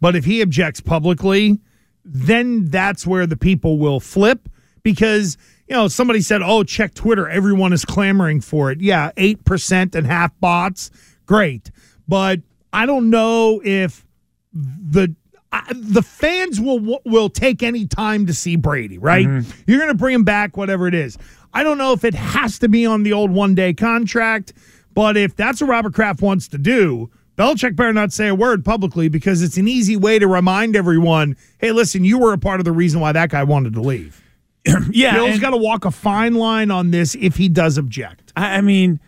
but 0.00 0.16
if 0.16 0.24
he 0.24 0.42
objects 0.42 0.80
publicly, 0.80 1.60
then 2.04 2.66
that's 2.66 3.06
where 3.06 3.26
the 3.26 3.36
people 3.36 3.78
will 3.78 4.00
flip 4.00 4.48
because 4.82 5.38
you 5.68 5.74
know 5.74 5.88
somebody 5.88 6.20
said, 6.20 6.42
"Oh, 6.44 6.62
check 6.62 6.92
Twitter, 6.92 7.26
everyone 7.28 7.72
is 7.72 7.84
clamoring 7.86 8.42
for 8.42 8.70
it." 8.70 8.82
Yeah, 8.82 9.12
8% 9.16 9.94
and 9.94 10.06
half 10.06 10.38
bots. 10.40 10.90
Great. 11.24 11.70
But 12.06 12.40
I 12.72 12.84
don't 12.84 13.08
know 13.08 13.62
if 13.64 14.04
the 14.52 15.14
I, 15.54 15.72
the 15.72 16.02
fans 16.02 16.60
will 16.60 17.00
will 17.04 17.28
take 17.28 17.62
any 17.62 17.86
time 17.86 18.26
to 18.26 18.34
see 18.34 18.56
Brady, 18.56 18.98
right? 18.98 19.26
Mm-hmm. 19.26 19.62
You're 19.68 19.78
going 19.78 19.92
to 19.92 19.96
bring 19.96 20.16
him 20.16 20.24
back 20.24 20.56
whatever 20.56 20.88
it 20.88 20.94
is. 20.94 21.16
I 21.52 21.62
don't 21.62 21.78
know 21.78 21.92
if 21.92 22.02
it 22.02 22.14
has 22.14 22.58
to 22.58 22.68
be 22.68 22.84
on 22.84 23.04
the 23.04 23.12
old 23.12 23.30
one-day 23.30 23.74
contract, 23.74 24.52
but 24.94 25.16
if 25.16 25.36
that's 25.36 25.60
what 25.60 25.70
Robert 25.70 25.94
Kraft 25.94 26.20
wants 26.20 26.48
to 26.48 26.58
do, 26.58 27.08
Belichick 27.38 27.76
better 27.76 27.92
not 27.92 28.12
say 28.12 28.26
a 28.26 28.34
word 28.34 28.64
publicly 28.64 29.08
because 29.08 29.42
it's 29.42 29.56
an 29.56 29.68
easy 29.68 29.96
way 29.96 30.18
to 30.18 30.26
remind 30.26 30.74
everyone, 30.74 31.36
hey, 31.58 31.70
listen, 31.70 32.04
you 32.04 32.18
were 32.18 32.32
a 32.32 32.38
part 32.38 32.60
of 32.60 32.64
the 32.64 32.72
reason 32.72 32.98
why 32.98 33.12
that 33.12 33.30
guy 33.30 33.44
wanted 33.44 33.74
to 33.74 33.80
leave. 33.80 34.20
yeah, 34.90 35.14
Bill's 35.14 35.38
got 35.38 35.50
to 35.50 35.56
walk 35.56 35.84
a 35.84 35.92
fine 35.92 36.34
line 36.34 36.72
on 36.72 36.90
this 36.90 37.14
if 37.14 37.36
he 37.36 37.48
does 37.48 37.78
object. 37.78 38.32
I, 38.34 38.56
I 38.56 38.60
mean, 38.60 38.98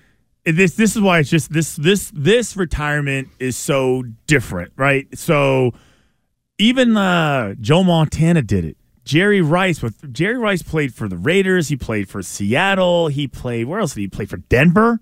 this 0.45 0.77
this 0.77 0.95
is 0.95 1.03
why 1.03 1.19
it's 1.19 1.31
just 1.31 1.53
this 1.53 1.75
this 1.75 2.13
this 2.15 2.57
retirement 2.57 3.29
is 3.41 3.57
so 3.57 4.05
different, 4.29 4.73
right? 4.77 5.07
So 5.19 5.73
even 6.59 6.97
uh, 6.97 7.55
Joe 7.61 7.83
Montana 7.83 8.43
did 8.43 8.65
it. 8.65 8.77
Jerry 9.05 9.41
Rice 9.41 9.83
with 9.83 10.13
Jerry 10.13 10.37
Rice 10.37 10.63
played 10.63 10.93
for 10.93 11.09
the 11.09 11.17
Raiders. 11.17 11.69
He 11.69 11.77
played 11.77 12.09
for 12.09 12.23
Seattle. 12.23 13.07
He 13.09 13.29
played 13.29 13.67
where 13.67 13.79
else 13.79 13.95
did 13.95 14.01
he 14.01 14.09
play 14.09 14.27
for 14.27 14.39
Denver? 14.39 15.01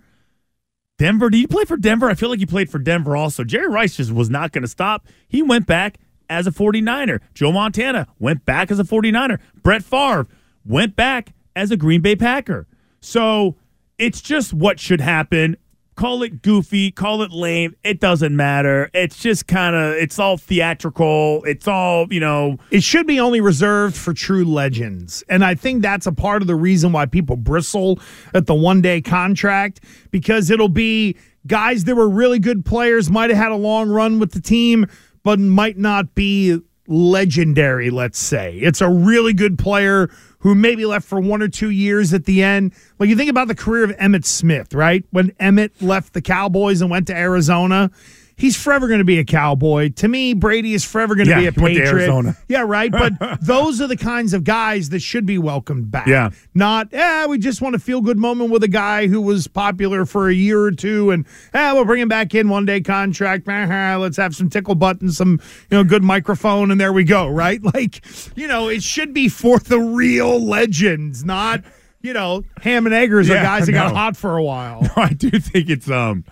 Denver. 0.98 1.30
Did 1.30 1.38
he 1.38 1.46
play 1.46 1.64
for 1.64 1.76
Denver? 1.76 2.10
I 2.10 2.14
feel 2.14 2.28
like 2.28 2.38
he 2.38 2.46
played 2.46 2.70
for 2.70 2.78
Denver 2.78 3.16
also. 3.16 3.44
Jerry 3.44 3.68
Rice 3.68 3.96
just 3.96 4.12
was 4.12 4.28
not 4.28 4.52
going 4.52 4.62
to 4.62 4.68
stop. 4.68 5.06
He 5.26 5.42
went 5.42 5.66
back 5.66 5.98
as 6.28 6.46
a 6.46 6.50
49er. 6.50 7.20
Joe 7.32 7.50
Montana 7.50 8.06
went 8.18 8.44
back 8.44 8.70
as 8.70 8.78
a 8.78 8.84
49er. 8.84 9.40
Brett 9.62 9.82
Favre 9.82 10.26
went 10.64 10.96
back 10.96 11.32
as 11.56 11.70
a 11.70 11.76
Green 11.76 12.00
Bay 12.00 12.14
Packer. 12.14 12.66
So 13.00 13.56
it's 13.98 14.20
just 14.20 14.52
what 14.52 14.78
should 14.78 15.00
happen. 15.00 15.56
Call 15.96 16.24
it 16.24 16.42
goofy, 16.42 16.90
call 16.90 17.22
it 17.22 17.30
lame. 17.30 17.76
It 17.84 18.00
doesn't 18.00 18.34
matter. 18.34 18.90
It's 18.92 19.16
just 19.16 19.46
kind 19.46 19.76
of, 19.76 19.94
it's 19.94 20.18
all 20.18 20.36
theatrical. 20.36 21.42
It's 21.44 21.68
all, 21.68 22.12
you 22.12 22.20
know, 22.20 22.58
It 22.70 22.82
should 22.82 23.06
be 23.06 23.20
only 23.20 23.40
reserved 23.40 23.96
for 23.96 24.12
true 24.12 24.44
legends. 24.44 25.22
And 25.28 25.44
I 25.44 25.54
think 25.54 25.82
that's 25.82 26.06
a 26.06 26.12
part 26.12 26.42
of 26.42 26.48
the 26.48 26.56
reason 26.56 26.90
why 26.92 27.06
people 27.06 27.36
bristle 27.36 28.00
at 28.32 28.46
the 28.46 28.54
one 28.54 28.82
day 28.82 29.00
contract 29.00 29.80
because 30.10 30.50
it'll 30.50 30.68
be 30.68 31.16
guys 31.46 31.84
that 31.84 31.94
were 31.94 32.08
really 32.08 32.38
good 32.38 32.64
players, 32.64 33.10
might 33.10 33.30
have 33.30 33.38
had 33.38 33.52
a 33.52 33.56
long 33.56 33.88
run 33.88 34.18
with 34.18 34.32
the 34.32 34.40
team, 34.40 34.86
but 35.22 35.38
might 35.38 35.78
not 35.78 36.14
be 36.14 36.58
legendary, 36.86 37.90
let's 37.90 38.18
say. 38.18 38.56
It's 38.58 38.80
a 38.80 38.90
really 38.90 39.32
good 39.32 39.58
player 39.58 40.10
who 40.44 40.54
maybe 40.54 40.84
left 40.84 41.08
for 41.08 41.18
one 41.18 41.40
or 41.40 41.48
two 41.48 41.70
years 41.70 42.12
at 42.12 42.26
the 42.26 42.42
end. 42.42 42.72
Like 42.98 43.08
you 43.08 43.16
think 43.16 43.30
about 43.30 43.48
the 43.48 43.54
career 43.54 43.82
of 43.82 43.90
Emmitt 43.96 44.26
Smith, 44.26 44.74
right? 44.74 45.02
When 45.10 45.30
Emmitt 45.40 45.70
left 45.80 46.12
the 46.12 46.20
Cowboys 46.20 46.82
and 46.82 46.90
went 46.90 47.06
to 47.06 47.16
Arizona. 47.16 47.90
He's 48.36 48.56
forever 48.60 48.88
going 48.88 48.98
to 48.98 49.04
be 49.04 49.18
a 49.20 49.24
cowboy. 49.24 49.90
To 49.90 50.08
me, 50.08 50.34
Brady 50.34 50.74
is 50.74 50.84
forever 50.84 51.14
going 51.14 51.26
to 51.26 51.30
Yeah, 51.30 51.40
be 51.40 51.46
a 51.46 51.52
he 51.52 51.60
went 51.60 51.74
to 51.76 51.80
patriot. 51.82 52.36
Yeah, 52.48 52.62
right. 52.66 52.90
But 53.04 53.12
those 53.40 53.80
are 53.80 53.86
the 53.86 53.96
kinds 53.96 54.34
of 54.34 54.42
guys 54.44 54.88
that 54.90 55.00
should 55.00 55.24
be 55.24 55.38
welcomed 55.38 55.90
back. 55.90 56.06
Yeah. 56.08 56.30
Not, 56.52 56.88
yeah, 56.92 57.26
we 57.26 57.38
just 57.38 57.62
want 57.62 57.74
a 57.74 57.78
feel 57.78 58.00
good 58.00 58.18
moment 58.18 58.50
with 58.50 58.64
a 58.64 58.68
guy 58.68 59.06
who 59.06 59.20
was 59.20 59.46
popular 59.46 60.04
for 60.04 60.28
a 60.28 60.34
year 60.34 60.60
or 60.60 60.72
two 60.72 61.10
and, 61.12 61.26
yeah, 61.54 61.72
we'll 61.74 61.84
bring 61.84 62.00
him 62.00 62.08
back 62.08 62.34
in 62.34 62.48
one 62.48 62.64
day 62.66 62.80
contract. 62.80 63.44
Ah, 63.48 63.96
Let's 64.00 64.16
have 64.16 64.34
some 64.34 64.50
tickle 64.50 64.74
buttons, 64.74 65.16
some, 65.16 65.40
you 65.70 65.76
know, 65.78 65.84
good 65.84 66.02
microphone, 66.02 66.70
and 66.70 66.80
there 66.80 66.92
we 66.92 67.04
go, 67.04 67.28
right? 67.30 67.62
Like, 67.62 68.04
you 68.36 68.48
know, 68.48 68.68
it 68.68 68.82
should 68.82 69.14
be 69.14 69.28
for 69.28 69.58
the 69.60 69.78
real 69.78 70.44
legends, 70.44 71.24
not, 71.24 71.62
you 72.02 72.12
know, 72.12 72.42
ham 72.62 72.86
and 72.86 72.94
eggers 72.94 73.30
or 73.30 73.34
Yeah, 73.34 73.42
guys 73.44 73.66
that 73.66 73.72
got 73.72 73.94
hot 73.94 74.16
for 74.16 74.36
a 74.36 74.42
while. 74.42 74.80
I 74.96 75.10
do 75.12 75.30
think 75.30 75.70
it's, 75.70 75.88
um, 75.88 76.24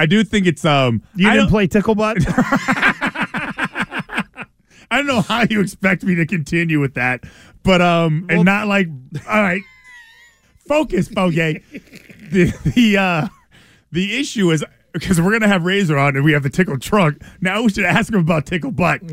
I 0.00 0.06
do 0.06 0.24
think 0.24 0.46
it's, 0.46 0.64
um, 0.64 1.02
You 1.14 1.28
I 1.28 1.34
didn't 1.34 1.50
play 1.50 1.66
tickle 1.66 1.94
butt? 1.94 2.16
I 4.90 4.96
don't 4.96 5.06
know 5.06 5.20
how 5.20 5.44
you 5.48 5.60
expect 5.60 6.02
me 6.04 6.14
to 6.14 6.24
continue 6.24 6.80
with 6.80 6.94
that, 6.94 7.22
but 7.62 7.82
um, 7.82 8.26
and 8.30 8.46
not 8.46 8.66
like, 8.66 8.88
all 9.28 9.42
right, 9.42 9.60
focus, 10.66 11.08
Foge. 11.08 11.62
the 12.30 12.52
the 12.74 12.96
uh, 12.96 13.28
the 13.92 14.18
issue 14.18 14.50
is 14.50 14.64
because 14.92 15.20
we're 15.20 15.32
gonna 15.32 15.48
have 15.48 15.64
Razor 15.64 15.98
on 15.98 16.16
and 16.16 16.24
we 16.24 16.32
have 16.32 16.42
the 16.42 16.50
tickle 16.50 16.78
trunk. 16.78 17.22
Now 17.42 17.62
we 17.62 17.68
should 17.68 17.84
ask 17.84 18.10
him 18.12 18.18
about 18.20 18.46
tickle 18.46 18.72
butt. 18.72 19.02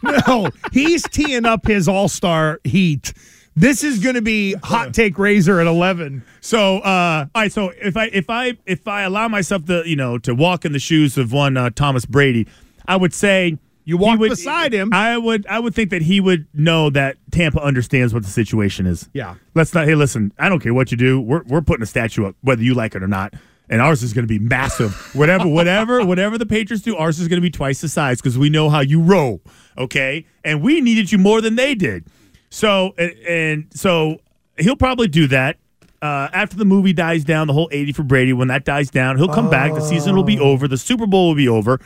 No, 0.00 0.50
he's 0.72 1.02
teeing 1.08 1.44
up 1.44 1.66
his 1.66 1.88
all 1.88 2.08
star 2.08 2.60
heat. 2.62 3.12
This 3.58 3.82
is 3.82 3.98
going 3.98 4.14
to 4.14 4.22
be 4.22 4.54
hot 4.62 4.94
take 4.94 5.18
razor 5.18 5.58
at 5.60 5.66
11. 5.66 6.22
So, 6.40 6.78
uh, 6.78 7.26
all 7.34 7.42
right. 7.42 7.52
So 7.52 7.70
if 7.82 7.96
I 7.96 8.04
if 8.06 8.30
I 8.30 8.56
if 8.66 8.86
I 8.86 9.02
allow 9.02 9.26
myself 9.26 9.64
to 9.64 9.82
you 9.84 9.96
know 9.96 10.16
to 10.18 10.34
walk 10.34 10.64
in 10.64 10.70
the 10.72 10.78
shoes 10.78 11.18
of 11.18 11.32
one 11.32 11.56
uh, 11.56 11.70
Thomas 11.70 12.06
Brady, 12.06 12.46
I 12.86 12.96
would 12.96 13.12
say 13.12 13.58
You 13.84 13.96
walk 13.96 14.20
would- 14.20 14.30
beside 14.30 14.72
him. 14.72 14.92
I 14.92 15.18
would 15.18 15.44
I 15.48 15.58
would 15.58 15.74
think 15.74 15.90
that 15.90 16.02
he 16.02 16.20
would 16.20 16.46
know 16.54 16.88
that 16.90 17.16
Tampa 17.32 17.60
understands 17.60 18.14
what 18.14 18.22
the 18.22 18.28
situation 18.30 18.86
is. 18.86 19.08
Yeah. 19.12 19.34
Let's 19.56 19.74
not. 19.74 19.86
Hey, 19.86 19.96
listen. 19.96 20.32
I 20.38 20.48
don't 20.48 20.60
care 20.60 20.72
what 20.72 20.92
you 20.92 20.96
do. 20.96 21.20
We're 21.20 21.42
we're 21.44 21.60
putting 21.62 21.82
a 21.82 21.86
statue 21.86 22.26
up, 22.26 22.36
whether 22.42 22.62
you 22.62 22.74
like 22.74 22.94
it 22.94 23.02
or 23.02 23.08
not. 23.08 23.34
And 23.70 23.82
ours 23.82 24.02
is 24.04 24.14
going 24.14 24.22
to 24.26 24.28
be 24.28 24.38
massive. 24.38 24.94
whatever, 25.14 25.46
whatever, 25.46 26.02
whatever 26.12 26.38
the 26.38 26.46
Patriots 26.46 26.82
do, 26.82 26.96
ours 26.96 27.18
is 27.20 27.28
going 27.28 27.36
to 27.38 27.42
be 27.42 27.50
twice 27.50 27.80
the 27.82 27.88
size 27.88 28.18
because 28.18 28.38
we 28.38 28.48
know 28.48 28.70
how 28.70 28.80
you 28.80 29.00
roll. 29.02 29.42
Okay, 29.76 30.24
and 30.44 30.62
we 30.62 30.80
needed 30.80 31.10
you 31.12 31.18
more 31.18 31.40
than 31.42 31.56
they 31.56 31.74
did. 31.74 32.06
So 32.50 32.94
and, 32.98 33.12
and 33.26 33.66
so 33.74 34.20
he'll 34.58 34.76
probably 34.76 35.08
do 35.08 35.26
that. 35.28 35.56
Uh, 36.00 36.28
after 36.32 36.56
the 36.56 36.64
movie 36.64 36.92
dies 36.92 37.24
down, 37.24 37.48
the 37.48 37.52
whole 37.52 37.68
80 37.72 37.92
for 37.92 38.02
Brady, 38.04 38.32
when 38.32 38.48
that 38.48 38.64
dies 38.64 38.88
down, 38.88 39.16
he'll 39.16 39.28
come 39.28 39.50
back. 39.50 39.74
The 39.74 39.80
season 39.80 40.14
will 40.14 40.22
be 40.22 40.38
over. 40.38 40.68
The 40.68 40.78
Super 40.78 41.06
Bowl 41.06 41.28
will 41.28 41.34
be 41.34 41.48
over. 41.48 41.80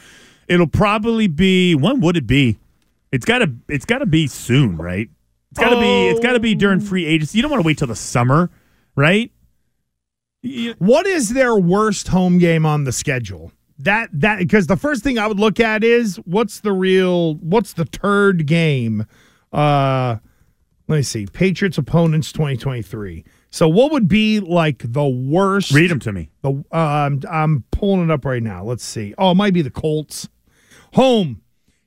It'll 0.49 0.67
probably 0.67 1.29
be 1.29 1.75
when 1.75 2.01
would 2.01 2.17
it 2.17 2.27
be? 2.27 2.59
It's 3.11 3.25
gotta 3.25 3.53
it's 3.69 3.85
gotta 3.85 4.07
be 4.07 4.27
soon, 4.27 4.77
right? 4.77 5.09
It's 5.51 5.61
gotta 5.61 5.81
be 5.81 6.09
it's 6.09 6.21
gotta 6.21 6.41
be 6.41 6.55
during 6.55 6.81
free 6.81 7.07
agency. 7.07 7.39
You 7.39 7.43
don't 7.43 7.51
want 7.51 7.63
to 7.63 7.67
wait 7.67 7.79
till 7.79 7.89
the 7.89 7.97
summer, 7.97 8.51
right? 8.97 9.31
What 10.79 11.07
is 11.07 11.31
their 11.31 11.57
worst 11.57 12.09
home 12.09 12.39
game 12.39 12.67
on 12.67 12.85
the 12.85 12.93
schedule? 12.93 13.53
That 13.79 14.09
that 14.13 14.39
because 14.39 14.67
the 14.67 14.77
first 14.77 15.03
thing 15.03 15.19
I 15.19 15.27
would 15.27 15.39
look 15.39 15.61
at 15.61 15.85
is 15.85 16.17
what's 16.25 16.61
the 16.61 16.73
real 16.73 17.35
what's 17.37 17.75
the 17.75 17.85
turd 17.85 18.47
game? 18.47 19.07
Uh 19.53 20.17
let 20.93 20.99
me 20.99 21.03
see. 21.03 21.27
Patriots 21.27 21.79
opponents 21.79 22.33
2023. 22.33 23.25
So 23.51 23.69
what 23.69 23.93
would 23.93 24.09
be 24.09 24.41
like 24.41 24.83
the 24.93 25.07
worst 25.07 25.73
Read 25.73 25.91
them 25.91 26.01
to 26.01 26.13
me. 26.13 26.31
The 26.43 26.65
uh, 26.73 26.77
I'm 26.77 27.23
I'm 27.31 27.65
pulling 27.71 28.05
it 28.05 28.11
up 28.11 28.25
right 28.25 28.43
now. 28.43 28.65
Let's 28.65 28.85
see. 28.85 29.15
Oh, 29.19 29.33
it 29.33 29.35
might 29.35 29.55
be 29.55 29.63
the 29.63 29.71
Colts. 29.71 30.29
Home. 30.95 31.42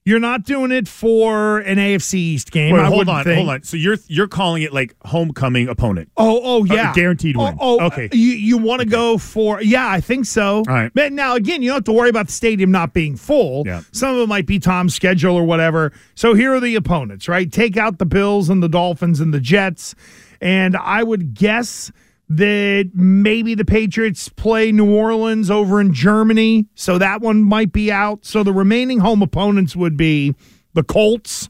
You're 0.08 0.20
not 0.20 0.44
doing 0.44 0.72
it 0.72 0.88
for 0.88 1.58
an 1.62 1.80
AFC 1.80 2.14
East 2.14 2.52
game. 2.52 2.76
Wait, 2.76 2.86
hold 2.86 3.10
on, 3.10 3.24
think. 3.24 3.38
hold 3.38 3.50
on. 3.50 3.64
So 3.64 3.76
you're 3.76 3.98
you're 4.06 4.28
calling 4.28 4.62
it 4.62 4.72
like 4.72 4.96
homecoming 5.04 5.68
opponent. 5.68 6.12
Oh, 6.16 6.42
oh 6.44 6.62
uh, 6.62 6.66
yeah, 6.66 6.94
guaranteed 6.94 7.36
win. 7.36 7.58
Oh, 7.60 7.80
oh, 7.80 7.86
Okay. 7.88 8.10
You 8.12 8.34
you 8.34 8.58
want 8.60 8.82
to 8.82 8.88
go 8.88 9.18
for? 9.18 9.64
Yeah, 9.64 9.90
I 9.90 10.02
think 10.02 10.26
so. 10.26 10.58
All 10.58 10.64
right. 10.68 10.92
But 10.94 11.12
now 11.12 11.34
again, 11.34 11.64
you 11.64 11.70
don't 11.70 11.78
have 11.78 11.84
to 11.86 11.92
worry 11.92 12.10
about 12.10 12.28
the 12.28 12.34
stadium 12.34 12.70
not 12.70 12.94
being 12.94 13.16
full. 13.16 13.64
Yeah. 13.66 13.82
Some 13.94 14.16
of 14.16 14.22
it 14.22 14.28
might 14.28 14.46
be 14.46 14.60
Tom's 14.60 14.94
schedule 14.94 15.36
or 15.36 15.44
whatever. 15.44 15.92
So 16.14 16.36
here 16.36 16.54
are 16.54 16.60
the 16.60 16.76
opponents, 16.76 17.28
right? 17.28 17.52
Take 17.52 17.76
out 17.76 17.98
the 17.98 18.06
Bills 18.06 18.48
and 18.48 18.62
the 18.62 18.70
Dolphins 18.70 19.20
and 19.20 19.34
the 19.34 19.40
Jets, 19.40 19.96
and 20.40 20.78
I 20.78 21.02
would 21.02 21.34
guess 21.34 21.92
that 22.30 22.92
maybe 22.94 23.54
the 23.56 23.66
Patriots 23.66 24.30
play 24.30 24.72
New 24.72 24.94
Orleans 24.94 25.52
over 25.52 25.80
in 25.80 25.94
Germany, 25.94 26.66
so 26.76 26.98
that 26.98 27.22
one 27.22 27.44
might 27.44 27.72
be 27.72 27.92
out. 27.92 28.26
So 28.26 28.44
the 28.44 28.54
remaining 28.54 29.00
home 29.00 29.22
opponents 29.22 29.76
would 29.76 29.96
be 29.98 30.36
the 30.74 30.84
Colts. 30.84 31.50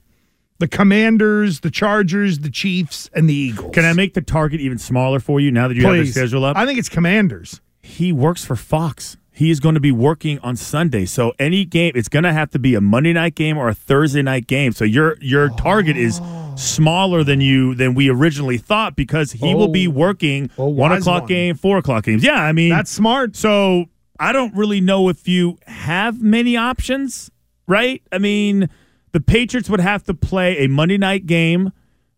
The 0.57 0.69
Commanders, 0.69 1.59
the 1.59 1.69
Chargers, 1.69 2.39
the 2.39 2.49
Chiefs, 2.49 3.09
and 3.13 3.29
the 3.29 3.33
Eagles. 3.33 3.73
Can 3.73 3.83
I 3.83 3.91
make 3.91 4.13
the 4.13 4.21
target 4.21 4.61
even 4.61 4.77
smaller 4.77 5.19
for 5.19 5.41
you 5.41 5.51
now 5.51 5.67
that 5.67 5.75
you 5.75 5.85
have 5.85 5.97
the 5.97 6.05
schedule 6.05 6.45
up? 6.45 6.55
I 6.55 6.65
think 6.65 6.79
it's 6.79 6.87
Commanders. 6.87 7.59
he 7.83 8.13
works 8.13 8.45
for 8.45 8.55
Fox. 8.55 9.17
He 9.35 9.51
is 9.51 9.59
going 9.59 9.75
to 9.75 9.81
be 9.81 9.91
working 9.91 10.39
on 10.39 10.55
Sunday. 10.55 11.05
So 11.05 11.33
any 11.37 11.65
game, 11.65 11.91
it's 11.93 12.07
going 12.07 12.23
to 12.23 12.31
have 12.31 12.49
to 12.51 12.59
be 12.59 12.73
a 12.73 12.79
Monday 12.81 13.11
night 13.11 13.35
game 13.35 13.57
or 13.57 13.67
a 13.67 13.73
Thursday 13.73 14.21
night 14.21 14.47
game. 14.47 14.71
So 14.71 14.85
your 14.85 15.17
your 15.21 15.49
target 15.49 15.97
is 15.97 16.21
smaller 16.55 17.21
than 17.23 17.41
you 17.41 17.75
than 17.75 17.93
we 17.95 18.09
originally 18.09 18.57
thought 18.57 18.95
because 18.95 19.33
he 19.33 19.53
will 19.53 19.67
be 19.67 19.87
Oh. 19.87 19.91
working 19.91 20.49
Oh, 20.57 20.67
one 20.69 20.93
o'clock 20.93 21.23
one. 21.23 21.27
game, 21.27 21.55
four 21.55 21.77
o'clock 21.77 22.05
games. 22.05 22.23
Yeah, 22.23 22.41
I 22.41 22.53
mean 22.53 22.69
That's 22.69 22.89
smart. 22.89 23.35
so 23.35 23.85
I 24.19 24.31
don't 24.31 24.55
really 24.55 24.79
know 24.79 25.09
if 25.09 25.27
you 25.27 25.57
have 25.67 26.21
many 26.21 26.55
options, 26.55 27.29
right? 27.67 28.01
I 28.13 28.17
mean, 28.19 28.69
the 29.11 29.19
Patriots 29.19 29.69
would 29.69 29.81
have 29.81 30.03
to 30.05 30.13
play 30.13 30.59
a 30.59 30.67
Monday 30.69 30.97
night 30.97 31.25
game. 31.25 31.73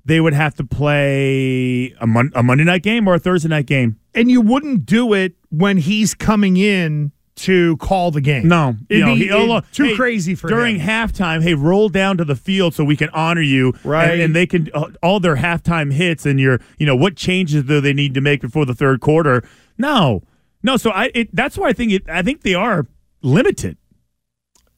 They 0.08 0.22
would 0.22 0.34
have 0.34 0.56
to 0.56 0.64
play 0.64 1.94
a, 2.00 2.08
mon- 2.08 2.32
a 2.34 2.42
Monday 2.42 2.64
night 2.64 2.82
game 2.82 3.08
or 3.08 3.16
a 3.16 3.20
Thursday 3.20 3.50
night 3.50 3.66
game. 3.66 4.00
And 4.16 4.32
you 4.32 4.40
wouldn't 4.42 4.86
do 4.86 5.14
it 5.14 5.34
when 5.50 5.78
he's 5.78 6.14
coming 6.14 6.56
in 6.58 7.12
to 7.36 7.76
call 7.78 8.10
the 8.12 8.22
game. 8.22 8.48
No, 8.48 8.76
It'd 8.90 9.00
you 9.00 9.06
know, 9.06 9.14
be 9.16 9.22
he- 9.28 9.32
oh, 9.32 9.62
too 9.74 9.84
hey, 9.90 9.96
crazy 9.96 10.34
for 10.34 10.48
during 10.48 10.78
him. 10.80 10.88
halftime. 10.88 11.44
Hey, 11.44 11.54
roll 11.54 11.90
down 11.90 12.18
to 12.18 12.26
the 12.26 12.36
field 12.38 12.74
so 12.74 12.84
we 12.84 12.96
can 12.96 13.10
honor 13.10 13.42
you, 13.42 13.74
Right. 13.84 14.12
And, 14.14 14.22
and 14.22 14.36
they 14.36 14.48
can 14.48 14.70
uh, 14.74 14.90
all 15.04 15.20
their 15.20 15.36
halftime 15.36 15.92
hits 15.94 16.26
and 16.26 16.40
your, 16.40 16.60
you 16.80 16.86
know, 16.86 16.96
what 16.96 17.16
changes 17.16 17.64
do 17.66 17.80
they 17.82 17.94
need 17.94 18.14
to 18.16 18.22
make 18.22 18.42
before 18.42 18.66
the 18.66 18.74
third 18.74 19.02
quarter? 19.02 19.44
No, 19.78 20.24
no. 20.64 20.78
So 20.78 20.90
I, 20.92 21.12
it, 21.14 21.36
that's 21.36 21.58
why 21.58 21.68
I 21.70 21.74
think 21.74 21.92
it. 21.92 22.10
I 22.10 22.22
think 22.24 22.42
they 22.42 22.56
are 22.56 22.88
limited. 23.22 23.78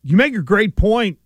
You 0.04 0.18
make 0.18 0.36
a 0.36 0.42
great 0.42 0.76
point. 0.76 1.18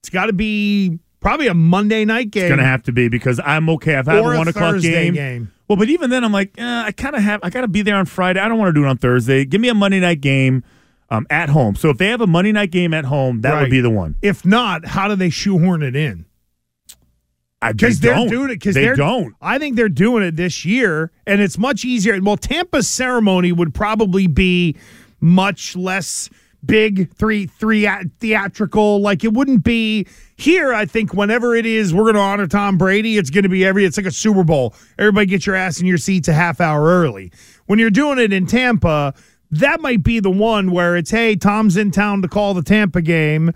It's 0.00 0.10
got 0.10 0.26
to 0.26 0.32
be 0.32 0.98
probably 1.22 1.46
a 1.46 1.54
Monday 1.54 2.04
night 2.04 2.30
game. 2.30 2.44
It's 2.44 2.48
going 2.50 2.58
to 2.58 2.66
have 2.66 2.82
to 2.84 2.92
be 2.92 3.08
because 3.08 3.40
I'm 3.44 3.68
okay. 3.70 3.98
If 3.98 4.08
I 4.08 4.14
have 4.16 4.24
Or 4.24 4.34
a 4.34 4.38
one 4.38 4.48
o'clock 4.48 4.80
game, 4.80 5.14
game. 5.14 5.52
Well, 5.68 5.76
but 5.78 5.88
even 5.88 6.10
then, 6.10 6.24
I'm 6.24 6.32
like, 6.32 6.52
eh, 6.58 6.82
I 6.86 6.92
kind 6.92 7.16
of 7.16 7.22
have. 7.22 7.40
I 7.42 7.48
got 7.50 7.62
to 7.62 7.68
be 7.68 7.80
there 7.82 7.96
on 7.96 8.04
Friday. 8.04 8.40
I 8.40 8.48
don't 8.48 8.58
want 8.58 8.68
to 8.74 8.78
do 8.78 8.84
it 8.84 8.88
on 8.88 8.98
Thursday. 8.98 9.44
Give 9.46 9.60
me 9.60 9.68
a 9.68 9.74
Monday 9.74 10.00
night 10.00 10.20
game 10.20 10.64
um, 11.08 11.26
at 11.30 11.48
home. 11.48 11.76
So 11.76 11.88
if 11.88 11.96
they 11.98 12.08
have 12.08 12.20
a 12.20 12.26
Monday 12.26 12.52
night 12.52 12.70
game 12.70 12.92
at 12.92 13.06
home, 13.06 13.40
that 13.40 13.52
Right. 13.54 13.62
would 13.62 13.70
be 13.70 13.80
the 13.80 13.88
one. 13.90 14.16
If 14.20 14.44
not, 14.44 14.84
how 14.86 15.08
do 15.08 15.14
they 15.16 15.30
shoehorn 15.30 15.82
it 15.82 15.96
in? 15.96 16.26
I 17.62 17.72
Because 17.72 18.00
they 18.00 18.08
they're 18.08 18.28
doing 18.28 18.50
it. 18.50 18.54
Because 18.54 18.74
they 18.74 18.92
don't. 18.94 19.34
I 19.40 19.58
think 19.58 19.76
they're 19.76 19.88
doing 19.88 20.24
it 20.24 20.36
this 20.36 20.64
year, 20.64 21.12
and 21.26 21.40
it's 21.40 21.56
much 21.56 21.84
easier. 21.84 22.18
Well, 22.20 22.36
Tampa's 22.36 22.88
ceremony 22.88 23.52
would 23.52 23.72
probably 23.72 24.26
be 24.26 24.76
much 25.20 25.76
less 25.76 26.28
big, 26.64 27.12
three, 27.14 27.46
three 27.46 27.88
theatrical. 28.20 29.00
Like 29.00 29.24
it 29.24 29.32
wouldn't 29.32 29.64
be 29.64 30.06
here. 30.36 30.72
I 30.72 30.86
think 30.86 31.12
whenever 31.14 31.54
it 31.54 31.66
is, 31.66 31.92
we're 31.94 32.04
going 32.04 32.14
to 32.14 32.20
honor 32.20 32.46
Tom 32.46 32.78
Brady. 32.78 33.18
It's 33.18 33.30
going 33.30 33.42
to 33.44 33.48
be 33.48 33.64
every. 33.64 33.84
It's 33.84 33.96
like 33.96 34.06
a 34.06 34.10
Super 34.12 34.44
Bowl. 34.44 34.74
Everybody 34.98 35.26
get 35.26 35.46
your 35.46 35.56
ass 35.56 35.80
in 35.80 35.86
your 35.86 35.98
seats 35.98 36.28
a 36.28 36.32
half 36.32 36.60
hour 36.60 36.82
early. 36.84 37.32
When 37.66 37.78
you're 37.78 37.90
doing 37.90 38.18
it 38.18 38.32
in 38.32 38.46
Tampa, 38.46 39.14
that 39.50 39.80
might 39.80 40.02
be 40.02 40.20
the 40.20 40.30
one 40.30 40.70
where 40.70 40.96
it's 40.96 41.10
hey, 41.10 41.36
Tom's 41.36 41.76
in 41.76 41.90
town 41.90 42.22
to 42.22 42.28
call 42.28 42.54
the 42.54 42.62
Tampa 42.62 43.02
game. 43.02 43.52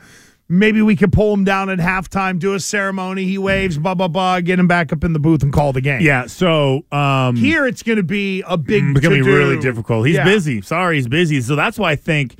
Maybe 0.49 0.81
we 0.81 0.95
could 0.95 1.13
pull 1.13 1.35
him 1.35 1.43
down 1.43 1.71
at 1.71 1.81
halftime, 1.81 2.39
do 2.39 2.55
a 2.55 2.61
ceremony. 2.61 3.25
He 3.25 3.37
waves, 3.37 3.79
blah 3.79 3.95
blah 3.97 4.07
blah, 4.07 4.41
get 4.41 4.61
him 4.61 4.69
back 4.69 4.93
up 4.93 5.03
in 5.03 5.13
the 5.13 5.19
booth 5.19 5.43
and 5.43 5.53
call 5.53 5.73
the 5.73 5.81
game. 5.81 6.01
Yeah. 6.03 6.27
So 6.27 6.85
um, 6.93 7.35
Here 7.35 7.67
it's 7.67 7.83
going 7.83 7.97
to 7.97 8.05
be 8.05 8.43
a 8.47 8.57
big. 8.57 8.85
it's 8.91 9.01
gonna 9.01 9.17
be 9.17 9.23
really 9.23 9.59
difficult. 9.59 10.07
He's 10.07 10.15
Yeah. 10.17 10.25
busy. 10.25 10.63
Sorry, 10.63 10.97
he's 10.97 11.09
busy. 11.09 11.41
So 11.41 11.57
that's 11.57 11.81
why 11.81 11.91
I 11.93 11.97
think, 11.97 12.37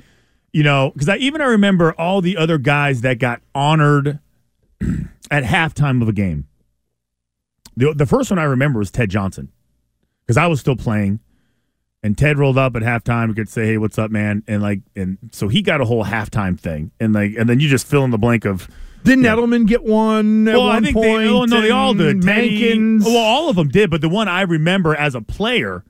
you 0.57 0.63
know, 0.63 0.89
because 0.91 1.07
I 1.07 1.17
even 1.17 1.39
I 1.39 1.45
remember 1.45 1.93
all 1.99 2.19
the 2.19 2.35
other 2.35 2.57
guys 2.57 3.01
that 3.01 3.19
got 3.19 3.41
honored 3.53 4.17
at 5.29 5.43
halftime 5.43 6.01
of 6.01 6.09
a 6.09 6.13
game. 6.13 6.47
The 7.75 7.93
the 7.93 8.07
first 8.07 8.31
one 8.31 8.39
I 8.39 8.43
remember 8.45 8.79
was 8.79 8.89
Ted 8.89 9.11
Johnson, 9.11 9.51
because 10.25 10.35
I 10.35 10.47
was 10.47 10.59
still 10.59 10.75
playing, 10.75 11.19
and 12.01 12.17
Ted 12.17 12.39
rolled 12.39 12.57
up 12.57 12.75
at 12.75 12.81
halftime 12.81 13.25
and 13.25 13.35
could 13.35 13.49
say, 13.49 13.67
"Hey, 13.67 13.77
what's 13.77 13.99
up, 13.99 14.09
man?" 14.09 14.41
And 14.47 14.63
like, 14.63 14.79
and 14.95 15.19
so 15.31 15.47
he 15.47 15.61
got 15.61 15.79
a 15.79 15.85
whole 15.85 16.03
halftime 16.05 16.59
thing, 16.59 16.89
and 16.99 17.13
like, 17.13 17.33
and 17.37 17.47
then 17.47 17.59
you 17.59 17.69
just 17.69 17.85
fill 17.85 18.03
in 18.03 18.09
the 18.09 18.17
blank 18.17 18.43
of. 18.45 18.67
Didn't 19.03 19.25
Edelman 19.25 19.67
get 19.67 19.83
one 19.83 20.47
at 20.47 20.55
Well, 20.55 20.65
one 20.69 20.75
I 20.75 20.79
think 20.81 20.95
point? 20.95 21.19
they. 21.19 21.27
Oh 21.29 21.45
no, 21.45 21.61
they 21.61 21.69
all 21.69 21.93
did. 21.93 22.21
Mankins. 22.23 23.05
Well, 23.05 23.15
all 23.17 23.47
of 23.47 23.55
them 23.57 23.67
did, 23.69 23.91
but 23.91 24.01
the 24.01 24.09
one 24.09 24.27
I 24.27 24.41
remember 24.41 24.95
as 24.95 25.13
a 25.13 25.21
player, 25.21 25.83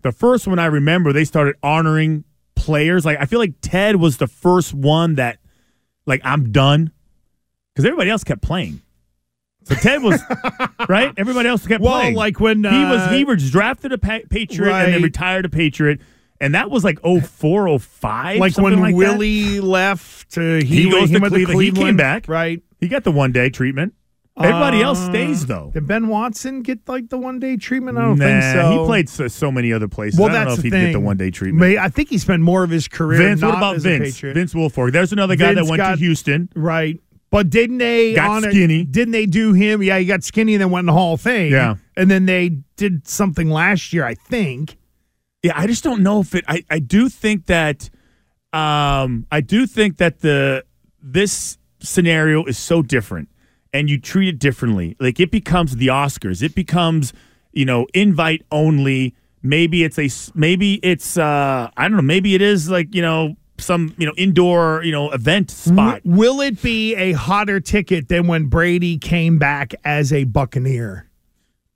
the 0.00 0.12
first 0.12 0.46
one 0.46 0.58
I 0.58 0.64
remember, 0.64 1.12
they 1.12 1.26
started 1.26 1.56
honoring 1.62 2.24
players. 2.56 3.04
Like 3.04 3.18
I 3.20 3.26
feel 3.26 3.38
like 3.38 3.54
Ted 3.60 3.96
was 3.96 4.16
the 4.18 4.26
first 4.26 4.74
one 4.74 5.16
that, 5.16 5.38
like, 6.06 6.20
I'm 6.24 6.52
done, 6.52 6.92
because 7.74 7.84
everybody 7.86 8.10
else 8.10 8.24
kept 8.24 8.42
playing. 8.42 8.80
So 9.64 9.74
Ted 9.76 10.02
was 10.02 10.20
right. 10.88 11.12
Everybody 11.16 11.48
else 11.48 11.66
kept 11.66 11.82
Well, 11.82 11.94
playing. 11.94 12.14
like 12.16 12.38
when, 12.38 12.58
he 12.58 12.68
was 12.84 13.00
uh, 13.00 13.08
he 13.12 13.24
was 13.24 13.50
drafted 13.50 13.92
a 13.92 13.98
pa- 13.98 14.20
Patriot 14.28 14.72
and 14.74 14.92
then 14.94 15.02
retired 15.02 15.46
a 15.46 15.48
Patriot, 15.48 16.00
and 16.40 16.54
that 16.54 16.70
was 16.70 16.84
like 16.84 16.98
04, 17.00 17.78
05, 17.78 18.38
like 18.38 18.58
when 18.58 18.78
like 18.80 18.90
that. 18.92 18.96
Willie 18.96 19.60
left, 19.60 20.36
uh, 20.36 20.56
he, 20.56 20.64
He 20.84 20.90
goes 20.90 21.10
to 21.10 21.18
went 21.18 21.32
Cleveland. 21.32 21.62
He 21.62 21.72
came 21.72 21.96
back. 21.96 22.28
right? 22.28 22.62
He 22.80 22.88
got 22.88 23.04
the 23.04 23.12
one 23.12 23.32
day 23.32 23.48
treatment. 23.48 23.94
Everybody 24.36 24.82
else 24.82 24.98
Uh, 24.98 25.10
stays 25.10 25.46
though. 25.46 25.70
Did 25.72 25.86
Ben 25.86 26.08
Watson 26.08 26.62
get 26.62 26.88
like 26.88 27.08
the 27.08 27.18
one 27.18 27.38
day 27.38 27.56
treatment? 27.56 27.98
I 27.98 28.02
don't 28.02 28.18
nah, 28.18 28.24
think 28.24 28.42
so. 28.42 28.70
He 28.72 28.78
played 28.86 29.08
so, 29.08 29.28
so 29.28 29.52
many 29.52 29.72
other 29.72 29.86
places. 29.86 30.18
Well, 30.18 30.28
I 30.28 30.32
don't 30.32 30.44
that's 30.46 30.56
know 30.56 30.58
if 30.58 30.64
he'd 30.64 30.70
thing. 30.70 30.86
get 30.86 30.92
the 30.92 31.00
one 31.00 31.16
day 31.16 31.30
treatment. 31.30 31.78
I 31.78 31.88
think 31.88 32.08
he 32.08 32.18
spent 32.18 32.42
more 32.42 32.64
of 32.64 32.70
his 32.70 32.88
career. 32.88 33.18
Vince, 33.18 33.42
what 33.42 33.54
about 33.56 33.76
Vince? 33.78 34.18
Vince 34.18 34.52
Wilfork. 34.52 34.90
There's 34.92 35.12
another 35.12 35.36
guy 35.36 35.54
Vince 35.54 35.66
that 35.66 35.70
went 35.70 35.78
got- 35.80 35.90
to 35.92 35.96
Houston. 35.98 36.48
Right. 36.56 36.98
But 37.30 37.50
didn't 37.50 37.78
they 37.78 38.14
Got 38.14 38.30
on 38.30 38.42
skinny. 38.50 38.84
didn't 38.84 39.10
they 39.12 39.26
do 39.26 39.52
him? 39.54 39.82
Yeah, 39.82 39.98
he 39.98 40.04
got 40.04 40.22
skinny 40.22 40.54
and 40.54 40.62
then 40.62 40.70
went 40.70 40.82
in 40.82 40.86
the 40.86 40.92
Hall 40.92 41.14
of 41.14 41.20
Fame. 41.20 41.50
Yeah. 41.52 41.76
And 41.96 42.08
then 42.10 42.26
they 42.26 42.58
did 42.76 43.08
something 43.08 43.50
last 43.50 43.92
year, 43.92 44.04
I 44.04 44.14
think. 44.14 44.76
Yeah, 45.42 45.52
I 45.56 45.66
just 45.66 45.82
don't 45.84 46.02
know 46.02 46.20
if 46.20 46.34
it. 46.34 46.44
I, 46.48 46.64
I 46.70 46.78
do 46.80 47.08
think 47.08 47.46
that. 47.46 47.90
Um, 48.52 49.26
I 49.32 49.40
do 49.40 49.66
think 49.66 49.96
that 49.96 50.20
the 50.20 50.64
this 51.02 51.58
scenario 51.80 52.44
is 52.44 52.56
so 52.56 52.82
different, 52.82 53.28
and 53.74 53.90
you 53.90 54.00
treat 54.00 54.28
it 54.28 54.38
differently. 54.38 54.96
Like 54.98 55.20
it 55.20 55.30
becomes 55.30 55.76
the 55.76 55.88
Oscars. 55.88 56.42
It 56.42 56.54
becomes 56.54 57.12
you 57.52 57.66
know 57.66 57.86
invite 57.92 58.46
only. 58.50 59.14
Maybe 59.42 59.84
it's 59.84 59.98
a, 59.98 60.08
maybe 60.34 60.76
it's 60.82 61.18
uh 61.18 61.68
I 61.76 61.88
don't 61.88 61.96
know. 61.96 62.02
Maybe 62.02 62.34
it 62.34 62.40
is 62.40 62.70
like 62.70 62.94
you 62.94 63.02
know 63.02 63.36
some 63.58 63.94
you 63.98 64.06
know 64.06 64.14
indoor 64.16 64.82
you 64.84 64.92
know 64.92 65.10
event 65.10 65.50
spot. 65.50 66.02
W- 66.04 66.16
will 66.18 66.40
it 66.40 66.62
be 66.62 66.94
a 66.94 67.12
hotter 67.12 67.60
ticket 67.60 68.08
than 68.08 68.26
when 68.26 68.46
Brady 68.46 68.96
came 68.96 69.38
back 69.38 69.74
as 69.84 70.12
a 70.12 70.24
Buccaneer? 70.24 71.10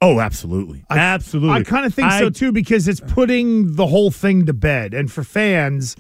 Oh, 0.00 0.21
absolutely, 0.21 0.85
absolutely. 0.90 1.57
I 1.57 1.62
kind 1.64 1.85
of 1.85 1.93
think 1.93 2.07
I- 2.09 2.21
so 2.21 2.31
too 2.31 2.52
because 2.52 2.87
it's 2.87 3.00
putting 3.00 3.75
the 3.75 3.88
whole 3.88 4.12
thing 4.12 4.47
to 4.47 4.52
bed. 4.52 4.95
And 4.95 5.11
for 5.11 5.25
fans, 5.25 5.97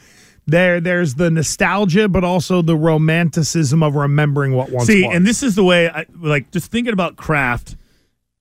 there 0.48 0.80
there's 0.80 1.14
the 1.14 1.30
nostalgia, 1.30 2.08
but 2.08 2.24
also 2.24 2.62
the 2.62 2.76
romanticism 2.76 3.82
of 3.82 3.94
remembering 3.94 4.54
what 4.54 4.70
once 4.70 4.86
See, 4.86 5.04
was. 5.06 5.14
and 5.14 5.26
this 5.26 5.42
is 5.42 5.54
the 5.54 5.62
way 5.64 5.88
I 5.88 6.06
like 6.18 6.50
just 6.50 6.70
thinking 6.70 6.92
about 6.92 7.16
Kraft, 7.16 7.76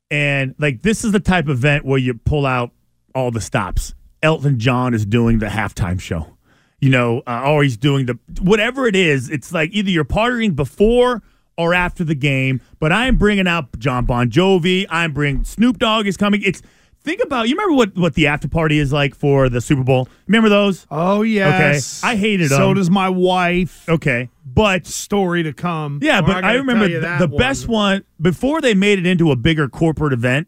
And 0.10 0.56
like 0.58 0.82
this 0.82 1.04
is 1.04 1.12
the 1.12 1.20
type 1.20 1.46
of 1.46 1.52
event 1.52 1.86
where 1.86 2.00
you 2.00 2.14
pull 2.16 2.46
out 2.46 2.72
all 3.14 3.30
the 3.30 3.42
stops. 3.42 3.94
Elton 4.24 4.58
John 4.58 4.94
is 4.94 5.06
doing 5.06 5.40
the 5.40 5.48
halftime 5.48 6.00
show. 6.00 6.38
You 6.80 6.90
know, 6.92 7.24
uh, 7.28 7.52
or 7.52 7.64
he's 7.64 7.76
doing 7.78 8.06
the 8.06 8.18
whatever 8.40 8.88
it 8.88 8.96
is. 8.96 9.30
It's 9.30 9.52
like 9.52 9.72
either 9.74 9.90
you're 9.90 10.06
partying 10.06 10.56
before 10.56 11.24
or 11.58 11.74
after 11.74 12.04
the 12.04 12.14
game. 12.16 12.62
But 12.80 12.92
I'm 12.92 13.18
bringing 13.18 13.48
out 13.48 13.78
John 13.80 14.06
Bon 14.06 14.30
Jovi. 14.30 14.86
I'm 14.90 15.12
bringing 15.12 15.44
Snoop 15.44 15.80
Dogg 15.80 16.06
is 16.08 16.18
coming. 16.18 16.42
It's 16.44 16.62
think 17.04 17.22
about 17.24 17.48
you 17.48 17.56
remember 17.56 17.76
what 17.76 17.96
what 17.98 18.14
the 18.16 18.28
after 18.28 18.48
party 18.48 18.80
is 18.80 18.92
like 18.92 19.16
for 19.16 19.50
the 19.50 19.62
Super 19.62 19.84
Bowl. 19.84 20.08
Remember 20.28 20.50
those? 20.50 20.86
Oh 20.92 21.22
yes. 21.22 22.04
Okay. 22.04 22.12
I 22.12 22.16
hated 22.16 22.50
So 22.50 22.74
does 22.74 22.90
my 22.90 23.10
wife. 23.10 23.88
Okay, 23.88 24.30
but 24.46 24.86
Story 24.86 25.44
to 25.44 25.54
come. 25.54 26.00
yeah, 26.02 26.22
but 26.22 26.44
I 26.44 26.54
remember 26.54 26.88
you 26.88 27.00
the, 27.00 27.28
one. 27.28 27.38
best 27.38 27.68
one 27.68 28.04
before 28.22 28.62
they 28.62 28.74
made 28.74 29.00
it 29.00 29.06
into 29.06 29.32
a 29.32 29.36
bigger 29.36 29.68
corporate 29.68 30.14
event. 30.14 30.48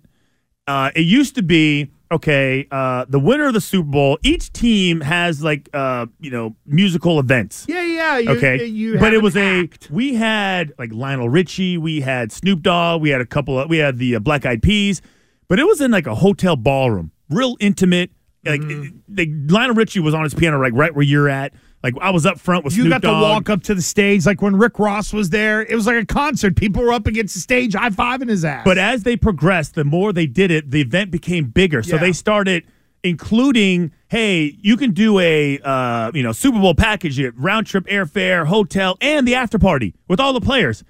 Uh, 0.68 0.92
it 0.96 1.02
used 1.02 1.34
to 1.36 1.42
be 1.42 1.90
okay. 2.12 2.68
Uh, 2.70 3.06
the 3.10 3.20
winner 3.20 3.48
of 3.48 3.54
the 3.54 3.62
Super 3.62 3.90
Bowl, 3.90 4.20
each 4.22 4.54
team 4.54 5.02
has 5.02 5.44
like 5.44 5.68
uh, 5.74 6.06
you 6.20 6.30
know 6.30 6.56
musical 6.66 7.20
events. 7.20 7.66
Yeah, 7.68 7.82
yeah. 7.84 8.18
You, 8.20 8.30
Okay, 8.32 8.66
you 8.66 9.00
but 9.00 9.14
it 9.14 9.22
was 9.24 9.36
an 9.36 9.42
a 9.66 9.70
we 9.94 10.14
had 10.16 10.74
like 10.78 10.92
Lionel 10.94 11.30
Richie, 11.30 11.78
we 11.78 12.02
had 12.02 12.32
Snoop 12.32 12.62
Dogg, 12.62 13.02
we 13.02 13.10
had 13.10 13.22
a 13.22 13.26
couple 13.26 13.60
of 13.60 13.70
we 13.70 13.78
had 13.78 13.98
the 13.98 14.16
uh, 14.16 14.20
Black 14.20 14.46
Eyed 14.46 14.62
Peas, 14.62 15.02
but 15.50 15.60
it 15.60 15.66
was 15.68 15.82
in 15.82 15.92
like 15.92 16.08
a 16.08 16.16
hotel 16.16 16.56
ballroom, 16.56 17.12
real 17.30 17.58
intimate. 17.60 18.12
Like 18.46 18.62
it- 18.64 19.52
Lionel 19.52 19.76
Richie 19.76 20.00
was 20.00 20.14
on 20.14 20.24
his 20.24 20.34
piano, 20.34 20.60
like 20.62 20.72
right 20.74 20.96
where 20.96 21.04
you're 21.04 21.28
at. 21.28 21.54
Like 21.84 21.94
I 22.02 22.10
was 22.12 22.26
up 22.26 22.40
front 22.40 22.64
with 22.66 22.76
You 22.76 22.84
Snoop 22.84 23.02
got 23.02 23.08
to 23.08 23.14
walk 23.22 23.50
up 23.50 23.64
to 23.64 23.76
the 23.76 23.82
stage 23.82 24.26
like 24.26 24.42
when 24.42 24.56
Rick 24.56 24.80
Ross 24.80 25.12
was 25.14 25.30
there. 25.30 25.62
It 25.62 25.76
was 25.76 25.88
like 25.88 25.96
a 26.02 26.06
concert. 26.06 26.56
People 26.58 26.84
were 26.84 26.92
up 26.94 27.08
against 27.08 27.34
the 27.36 27.40
stage, 27.42 27.74
high 27.74 27.90
fiving 27.90 28.28
his 28.30 28.44
ass. 28.46 28.64
But 28.66 28.78
as 28.78 29.04
they 29.04 29.16
progressed, 29.16 29.76
the 29.76 29.84
more 29.86 30.12
they 30.14 30.26
did 30.26 30.52
it, 30.52 30.72
the 30.72 30.82
event 30.82 31.10
became 31.12 31.46
bigger. 31.46 31.82
So 31.84 31.96
Yeah. 31.96 32.02
they 32.02 32.12
started 32.14 32.64
including, 33.04 33.92
hey, 34.10 34.58
you 34.62 34.76
can 34.78 34.92
do 34.92 35.20
a 35.20 35.58
uh, 35.60 36.12
you 36.14 36.22
know 36.24 36.32
Super 36.34 36.60
Bowl 36.60 36.76
package, 36.76 37.20
round 37.38 37.66
trip 37.68 37.86
airfare, 37.88 38.46
hotel, 38.48 38.98
and 39.02 39.28
the 39.28 39.36
after 39.36 39.58
party 39.58 39.96
with 40.08 40.20
all 40.20 40.34
the 40.34 40.42
players. 40.42 40.84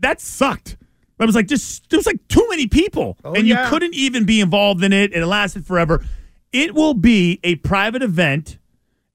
That 0.00 0.20
sucked. 0.20 0.76
I 1.20 1.24
was 1.24 1.34
like, 1.34 1.46
just 1.48 1.88
there 1.90 1.98
was 1.98 2.06
like 2.06 2.26
too 2.28 2.46
many 2.48 2.66
people, 2.66 3.16
oh, 3.24 3.34
and 3.34 3.46
yeah. 3.46 3.64
you 3.64 3.70
couldn't 3.70 3.94
even 3.94 4.24
be 4.24 4.40
involved 4.40 4.82
in 4.84 4.92
it, 4.92 5.12
and 5.12 5.22
it 5.22 5.26
lasted 5.26 5.66
forever. 5.66 6.04
It 6.52 6.74
will 6.74 6.94
be 6.94 7.40
a 7.44 7.56
private 7.56 8.02
event. 8.02 8.58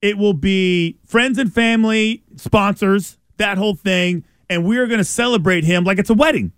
It 0.02 0.18
will 0.18 0.34
be 0.34 0.98
friends 1.06 1.38
and 1.38 1.52
family, 1.52 2.24
sponsors, 2.36 3.18
that 3.38 3.58
whole 3.58 3.76
thing, 3.76 4.26
and 4.50 4.66
we 4.66 4.78
are 4.78 4.88
going 4.88 5.00
to 5.00 5.06
celebrate 5.06 5.64
him 5.64 5.84
like 5.84 5.98
it's 5.98 6.10
a 6.10 6.14
wedding. 6.14 6.52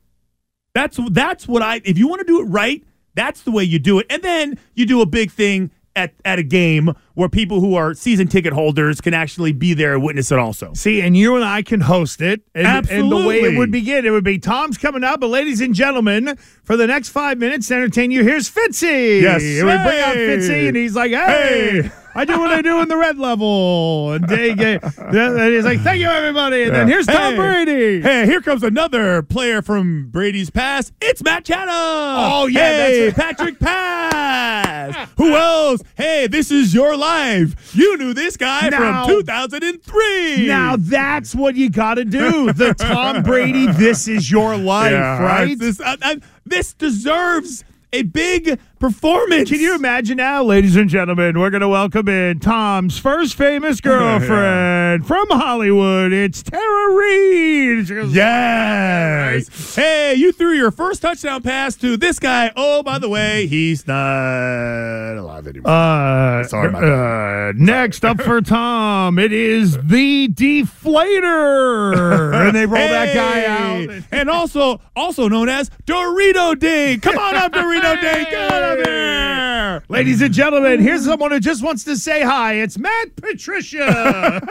That's 0.74 1.00
that's 1.12 1.48
what 1.48 1.62
I. 1.62 1.82
If 1.86 1.98
you 1.98 2.08
want 2.08 2.22
to 2.22 2.25
do 2.25 2.42
it 2.42 2.46
right, 2.46 2.84
that's 3.14 3.42
the 3.44 3.52
way 3.52 3.64
you 3.64 3.80
do 3.80 4.00
it, 4.00 4.08
and 4.10 4.24
then 4.24 4.58
you 4.74 4.86
do 4.86 5.02
a 5.02 5.06
big 5.06 5.32
thing 5.32 5.72
at 5.96 6.14
at 6.24 6.40
a 6.40 6.44
game 6.44 6.94
where 7.14 7.30
people 7.30 7.62
who 7.62 7.75
are 7.75 7.94
season 7.94 8.28
ticket 8.28 8.54
holders 8.54 9.00
can 9.02 9.14
actually 9.14 9.54
be 9.54 9.74
there 9.74 9.94
and 9.94 10.04
witness 10.04 10.32
it. 10.32 10.40
Also, 10.40 10.74
See, 10.74 11.02
and 11.02 11.16
you 11.16 11.36
and 11.36 11.46
I 11.46 11.62
can 11.62 11.82
host 11.82 12.22
it. 12.22 12.42
And, 12.54 12.90
and 12.90 13.12
the 13.12 13.16
way 13.16 13.42
it 13.42 13.58
would 13.58 13.72
begin, 13.72 14.06
it 14.06 14.12
would 14.12 14.24
be 14.24 14.38
Tom's 14.38 14.78
coming 14.78 15.04
up. 15.04 15.20
But 15.20 15.28
ladies 15.28 15.62
and 15.62 15.74
gentlemen, 15.74 16.38
for 16.64 16.75
the 16.78 16.88
next 16.88 17.10
five 17.10 17.38
minutes 17.38 17.68
to 17.70 17.75
entertain 17.75 18.12
you, 18.12 18.24
here's 18.24 18.50
Fitzy. 18.50 19.22
Yes. 19.22 19.42
And 19.42 19.68
we 19.68 19.75
bring 19.78 20.02
out 20.02 20.16
Fitzy, 20.16 20.68
and 20.68 20.75
he's 20.75 20.96
like, 20.96 21.12
hey. 21.12 21.82
Hey. 21.84 21.92
I 22.17 22.24
do 22.24 22.39
what 22.39 22.51
I 22.51 22.62
do 22.62 22.81
in 22.81 22.88
the 22.88 22.95
red 22.95 23.17
level. 23.17 24.13
And, 24.13 24.25
they 24.27 24.55
get, 24.55 24.81
and 24.98 25.53
he's 25.53 25.65
like, 25.65 25.81
thank 25.81 26.00
you, 26.00 26.07
everybody. 26.07 26.63
And 26.63 26.74
then 26.74 26.88
here's 26.88 27.05
Tom 27.05 27.34
Hey. 27.34 27.36
Brady. 27.36 28.01
Hey, 28.01 28.25
here 28.25 28.41
comes 28.41 28.63
another 28.63 29.22
player 29.22 29.62
from 29.62 30.07
Brady's 30.12 30.50
past. 30.50 30.93
It's 31.01 31.22
Matt 31.24 31.43
Chatham. 31.43 31.69
Oh, 31.72 32.48
yeah, 32.48 32.60
hey, 32.69 33.10
that's- 33.10 33.36
Patrick 33.36 33.60
Pass. 33.60 35.10
Who 35.17 35.36
else? 35.36 35.81
Hey, 35.98 36.27
this 36.27 36.51
is 36.51 36.74
your 36.74 36.95
life. 36.95 37.75
You 37.75 37.98
knew 37.98 38.13
this 38.13 38.38
guy 38.38 38.69
Now- 38.69 39.05
from 39.07 39.15
2003. 39.17 40.48
Now 40.48 40.75
that's 40.77 41.35
what 41.35 41.55
you 41.55 41.70
got 41.70 41.96
to 41.96 42.05
do. 42.05 42.53
The 42.53 42.74
Tom 42.75 43.24
Brady, 43.24 43.68
this 43.68 44.07
is 44.07 44.31
your 44.31 44.55
life, 44.57 44.92
Yeah, 44.92 45.22
right? 45.22 45.57
This, 45.59 45.81
I- 45.81 45.98
I- 46.01 46.20
this 46.46 46.74
deserves 46.74 47.63
a 47.94 48.03
big 48.03 48.59
performance. 48.79 49.50
Can 49.50 49.59
you 49.59 49.75
imagine 49.75 50.18
now, 50.18 50.44
ladies 50.44 50.75
and 50.75 50.90
gentlemen? 50.90 51.40
We're 51.40 51.50
going 51.50 51.61
to 51.61 51.70
welcome 51.70 52.07
in 52.07 52.40
Tom's 52.40 52.98
first 52.98 53.35
famous 53.35 53.81
girlfriend 53.81 55.05
from 55.07 55.27
Hollywood. 55.29 56.14
It's 56.14 56.44
Tara 56.44 56.96
Reid. 56.96 57.90
Yes. 58.14 59.75
Hey, 59.75 60.16
you 60.16 60.31
threw 60.31 60.53
your 60.53 60.72
first 60.72 61.01
touchdown 61.01 61.42
pass 61.42 61.75
to 61.77 61.98
this 61.98 62.20
guy. 62.20 62.51
Oh, 62.55 62.83
by 62.83 63.00
the 63.00 63.09
way, 63.09 63.48
he's 63.48 63.88
not 63.88 65.18
alive 65.18 65.48
anymore. 65.48 65.72
Uh, 65.72 66.44
Sorry, 66.44 66.72
my 66.72 66.79
uh, 67.50 67.53
next 67.55 68.05
up 68.05 68.22
for 68.22 68.42
Tom, 68.42 69.20
it 69.20 69.33
is 69.33 69.77
the 69.83 70.27
deflator, 70.29 72.33
and 72.48 72.55
they 72.55 72.66
roll 72.66 72.88
that 72.88 73.14
guy 73.14 73.46
out. 73.46 74.03
and 74.11 74.29
also 74.29 74.79
also 74.96 75.27
known 75.27 75.50
as 75.50 75.70
Dorito 75.85 76.57
Day. 76.57 76.98
Come 77.01 77.18
on 77.18 77.35
up, 77.35 77.51
Dorito 77.51 78.00
Day. 78.01 78.25
Out 78.66 78.80
of 78.80 78.86
there. 78.86 79.84
Ladies 79.90 80.22
and 80.22 80.34
gentlemen, 80.34 80.80
here's 80.80 81.06
someone 81.06 81.32
who 81.32 81.40
just 81.40 81.62
wants 81.64 81.84
to 81.84 81.98
say 81.98 82.22
hi. 82.22 82.54
It's 82.56 82.78
Matt 82.78 83.16
Patricia. 83.18 84.42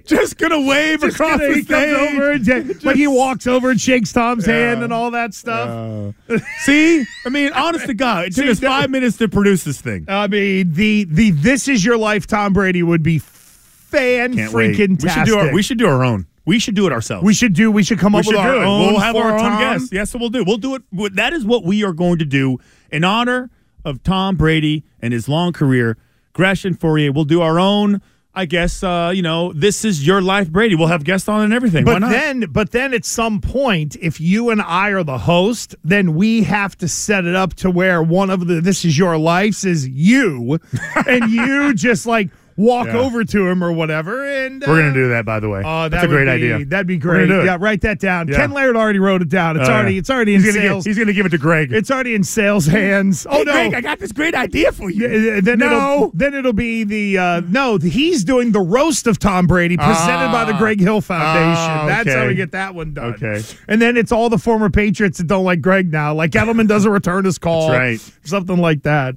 Just 0.04 0.38
gonna 0.38 0.60
wave 0.60 1.00
Just 1.00 1.14
across 1.16 1.38
gonna- 1.38 1.48
the 1.48 1.54
he 1.54 1.64
comes 1.64 1.96
stage. 1.96 2.18
over 2.18 2.32
and 2.32 2.84
like 2.84 2.96
he 2.96 3.06
walks 3.06 3.46
over 3.46 3.70
and 3.70 3.80
shakes 3.80 4.12
Tom's 4.12 4.44
hand 4.44 4.82
and 4.82 4.92
all 4.92 5.10
that 5.12 5.34
stuff. 5.34 6.14
See, 6.60 7.04
I 7.24 7.28
mean, 7.28 7.52
honest 7.52 7.86
to 7.86 7.94
God, 7.94 8.26
it 8.26 8.34
took 8.34 8.44
See, 8.44 8.50
us 8.50 8.60
five 8.60 8.90
minutes 8.90 9.16
to 9.18 9.28
produce 9.28 9.62
this 9.64 9.80
thing. 9.80 10.04
I 10.08 10.26
mean, 10.26 10.72
the 10.72 11.04
the 11.04 11.30
this 11.30 11.68
is 11.68 11.84
your 11.84 11.96
life, 11.96 12.26
Tom 12.26 12.52
Brady 12.52 12.82
would 12.82 13.02
be 13.02 13.18
fan 13.20 14.34
freaking 14.34 15.00
We 15.02 15.08
should 15.08 15.24
do 15.26 15.38
our. 15.38 15.52
We 15.52 15.62
should 15.62 15.78
do 15.78 15.86
our 15.86 16.04
own. 16.04 16.26
We 16.44 16.58
should 16.58 16.74
do 16.74 16.86
it 16.88 16.92
ourselves. 16.92 17.24
we 17.24 17.34
should 17.34 17.52
do 17.54 17.70
we 17.70 17.84
should 17.84 18.00
come 18.00 18.14
We 18.14 18.18
up 18.18 18.24
should 18.24 18.32
with 18.32 18.40
our 18.40 18.56
own 18.56 18.88
We'll 18.94 18.98
have 18.98 19.14
our 19.14 19.38
own 19.38 19.58
guests. 19.60 19.90
Yes, 19.92 20.10
so 20.10 20.18
we'll 20.18 20.28
do. 20.28 20.42
We'll 20.44 20.56
do 20.56 20.74
it. 20.74 20.82
That 21.14 21.32
is 21.32 21.44
what 21.44 21.62
we 21.64 21.84
are 21.84 21.92
going 21.92 22.18
to 22.18 22.24
do 22.24 22.58
in 22.90 23.04
honor 23.04 23.48
of 23.84 24.02
Tom 24.02 24.36
Brady 24.36 24.84
and 25.00 25.12
his 25.12 25.28
long 25.28 25.52
career. 25.52 25.96
Gresham 26.32 26.74
Fourier. 26.74 27.12
We'll 27.12 27.24
do 27.24 27.42
our 27.42 27.58
own. 27.58 28.00
I 28.34 28.46
guess 28.46 28.82
uh, 28.82 29.12
you 29.14 29.20
know 29.20 29.52
this 29.52 29.84
is 29.84 30.06
your 30.06 30.22
life, 30.22 30.50
Brady. 30.50 30.74
We'll 30.74 30.86
have 30.88 31.04
guests 31.04 31.28
on 31.28 31.42
and 31.42 31.52
everything. 31.52 31.84
Why 31.84 31.92
But 31.94 31.98
not? 31.98 32.10
then, 32.12 32.40
but 32.50 32.70
then 32.70 32.94
at 32.94 33.04
some 33.04 33.42
point, 33.42 33.94
if 34.00 34.22
you 34.22 34.48
and 34.48 34.62
I 34.62 34.88
are 34.92 35.04
the 35.04 35.18
host, 35.18 35.74
then 35.84 36.14
we 36.14 36.42
have 36.44 36.78
to 36.78 36.88
set 36.88 37.26
it 37.26 37.34
up 37.34 37.52
to 37.56 37.70
where 37.70 38.02
one 38.02 38.30
of 38.30 38.46
the 38.46 38.62
"This 38.62 38.86
Is 38.86 38.96
Your 38.96 39.18
Life" 39.18 39.66
is 39.66 39.86
you, 39.86 40.58
and 41.06 41.30
you 41.30 41.74
just 41.74 42.06
like 42.06 42.30
walk 42.56 42.86
Yeah. 42.88 42.98
over 42.98 43.24
to 43.24 43.48
him 43.48 43.62
or 43.62 43.72
whatever, 43.72 44.24
and 44.24 44.62
We're 44.66 44.74
uh, 44.74 44.82
gonna 44.82 44.94
do 44.94 45.08
that, 45.10 45.24
by 45.24 45.40
the 45.40 45.48
way. 45.48 45.62
Oh, 45.64 45.88
That's 45.88 46.02
that 46.02 46.04
a 46.04 46.08
great 46.08 46.24
be- 46.26 46.30
idea. 46.30 46.64
That'd 46.64 46.86
be 46.86 46.96
great. 46.96 47.28
Yeah, 47.28 47.56
write 47.60 47.80
that 47.82 47.98
down. 48.00 48.28
Yeah. 48.28 48.36
Ken 48.36 48.50
Laird 48.52 48.76
already 48.76 48.98
wrote 48.98 49.22
it 49.22 49.28
down. 49.28 49.58
It's 49.58 49.68
Oh, 49.68 49.72
already 49.72 49.98
it's 49.98 50.10
already 50.10 50.34
He's 50.34 50.44
in 50.46 50.54
gonna, 50.54 50.66
sales. 50.68 50.84
give, 50.84 50.90
he's 50.90 50.98
gonna 50.98 51.12
give 51.12 51.26
it 51.26 51.30
to 51.30 51.38
Greg. 51.38 51.72
it's 51.72 51.90
already 51.90 52.14
in 52.14 52.22
sales 52.24 52.66
hands. 52.66 53.26
Oh 53.28 53.38
Hey, 53.38 53.44
no. 53.44 53.52
Greg, 53.52 53.74
I 53.74 53.80
got 53.80 53.98
this 53.98 54.12
great 54.12 54.34
idea 54.34 54.72
for 54.72 54.90
you. 54.90 55.40
Then 55.40 55.58
no. 55.60 55.66
it'll, 55.66 56.10
then 56.14 56.34
it'll 56.34 56.52
be 56.52 56.84
the 56.84 57.18
uh, 57.18 57.40
no. 57.48 57.76
He's 57.78 58.24
doing 58.24 58.52
the 58.52 58.60
roast 58.60 59.06
of 59.06 59.18
Tom 59.18 59.46
Brady, 59.46 59.76
presented 59.76 60.30
by 60.32 60.44
the 60.44 60.52
Ah. 60.54 60.58
Greg 60.58 60.80
Hill 60.80 61.00
Foundation. 61.00 61.56
Ah, 61.72 61.86
That's 61.86 62.12
how 62.12 62.26
we 62.26 62.34
get 62.34 62.52
that 62.52 62.74
one 62.74 62.92
done. 62.94 63.14
Okay. 63.14 63.42
and 63.68 63.80
then 63.80 63.96
it's 63.96 64.12
all 64.12 64.28
the 64.28 64.38
former 64.38 64.70
Patriots 64.70 65.18
that 65.18 65.26
don't 65.26 65.44
like 65.44 65.60
Greg 65.60 65.90
now. 65.92 66.14
Like 66.14 66.32
Edelman 66.32 66.68
doesn't 66.68 66.90
return 66.90 67.24
his 67.24 67.38
call. 67.38 67.68
That's 67.68 67.78
right. 67.78 68.12
something 68.24 68.58
like 68.58 68.82
that. 68.82 69.16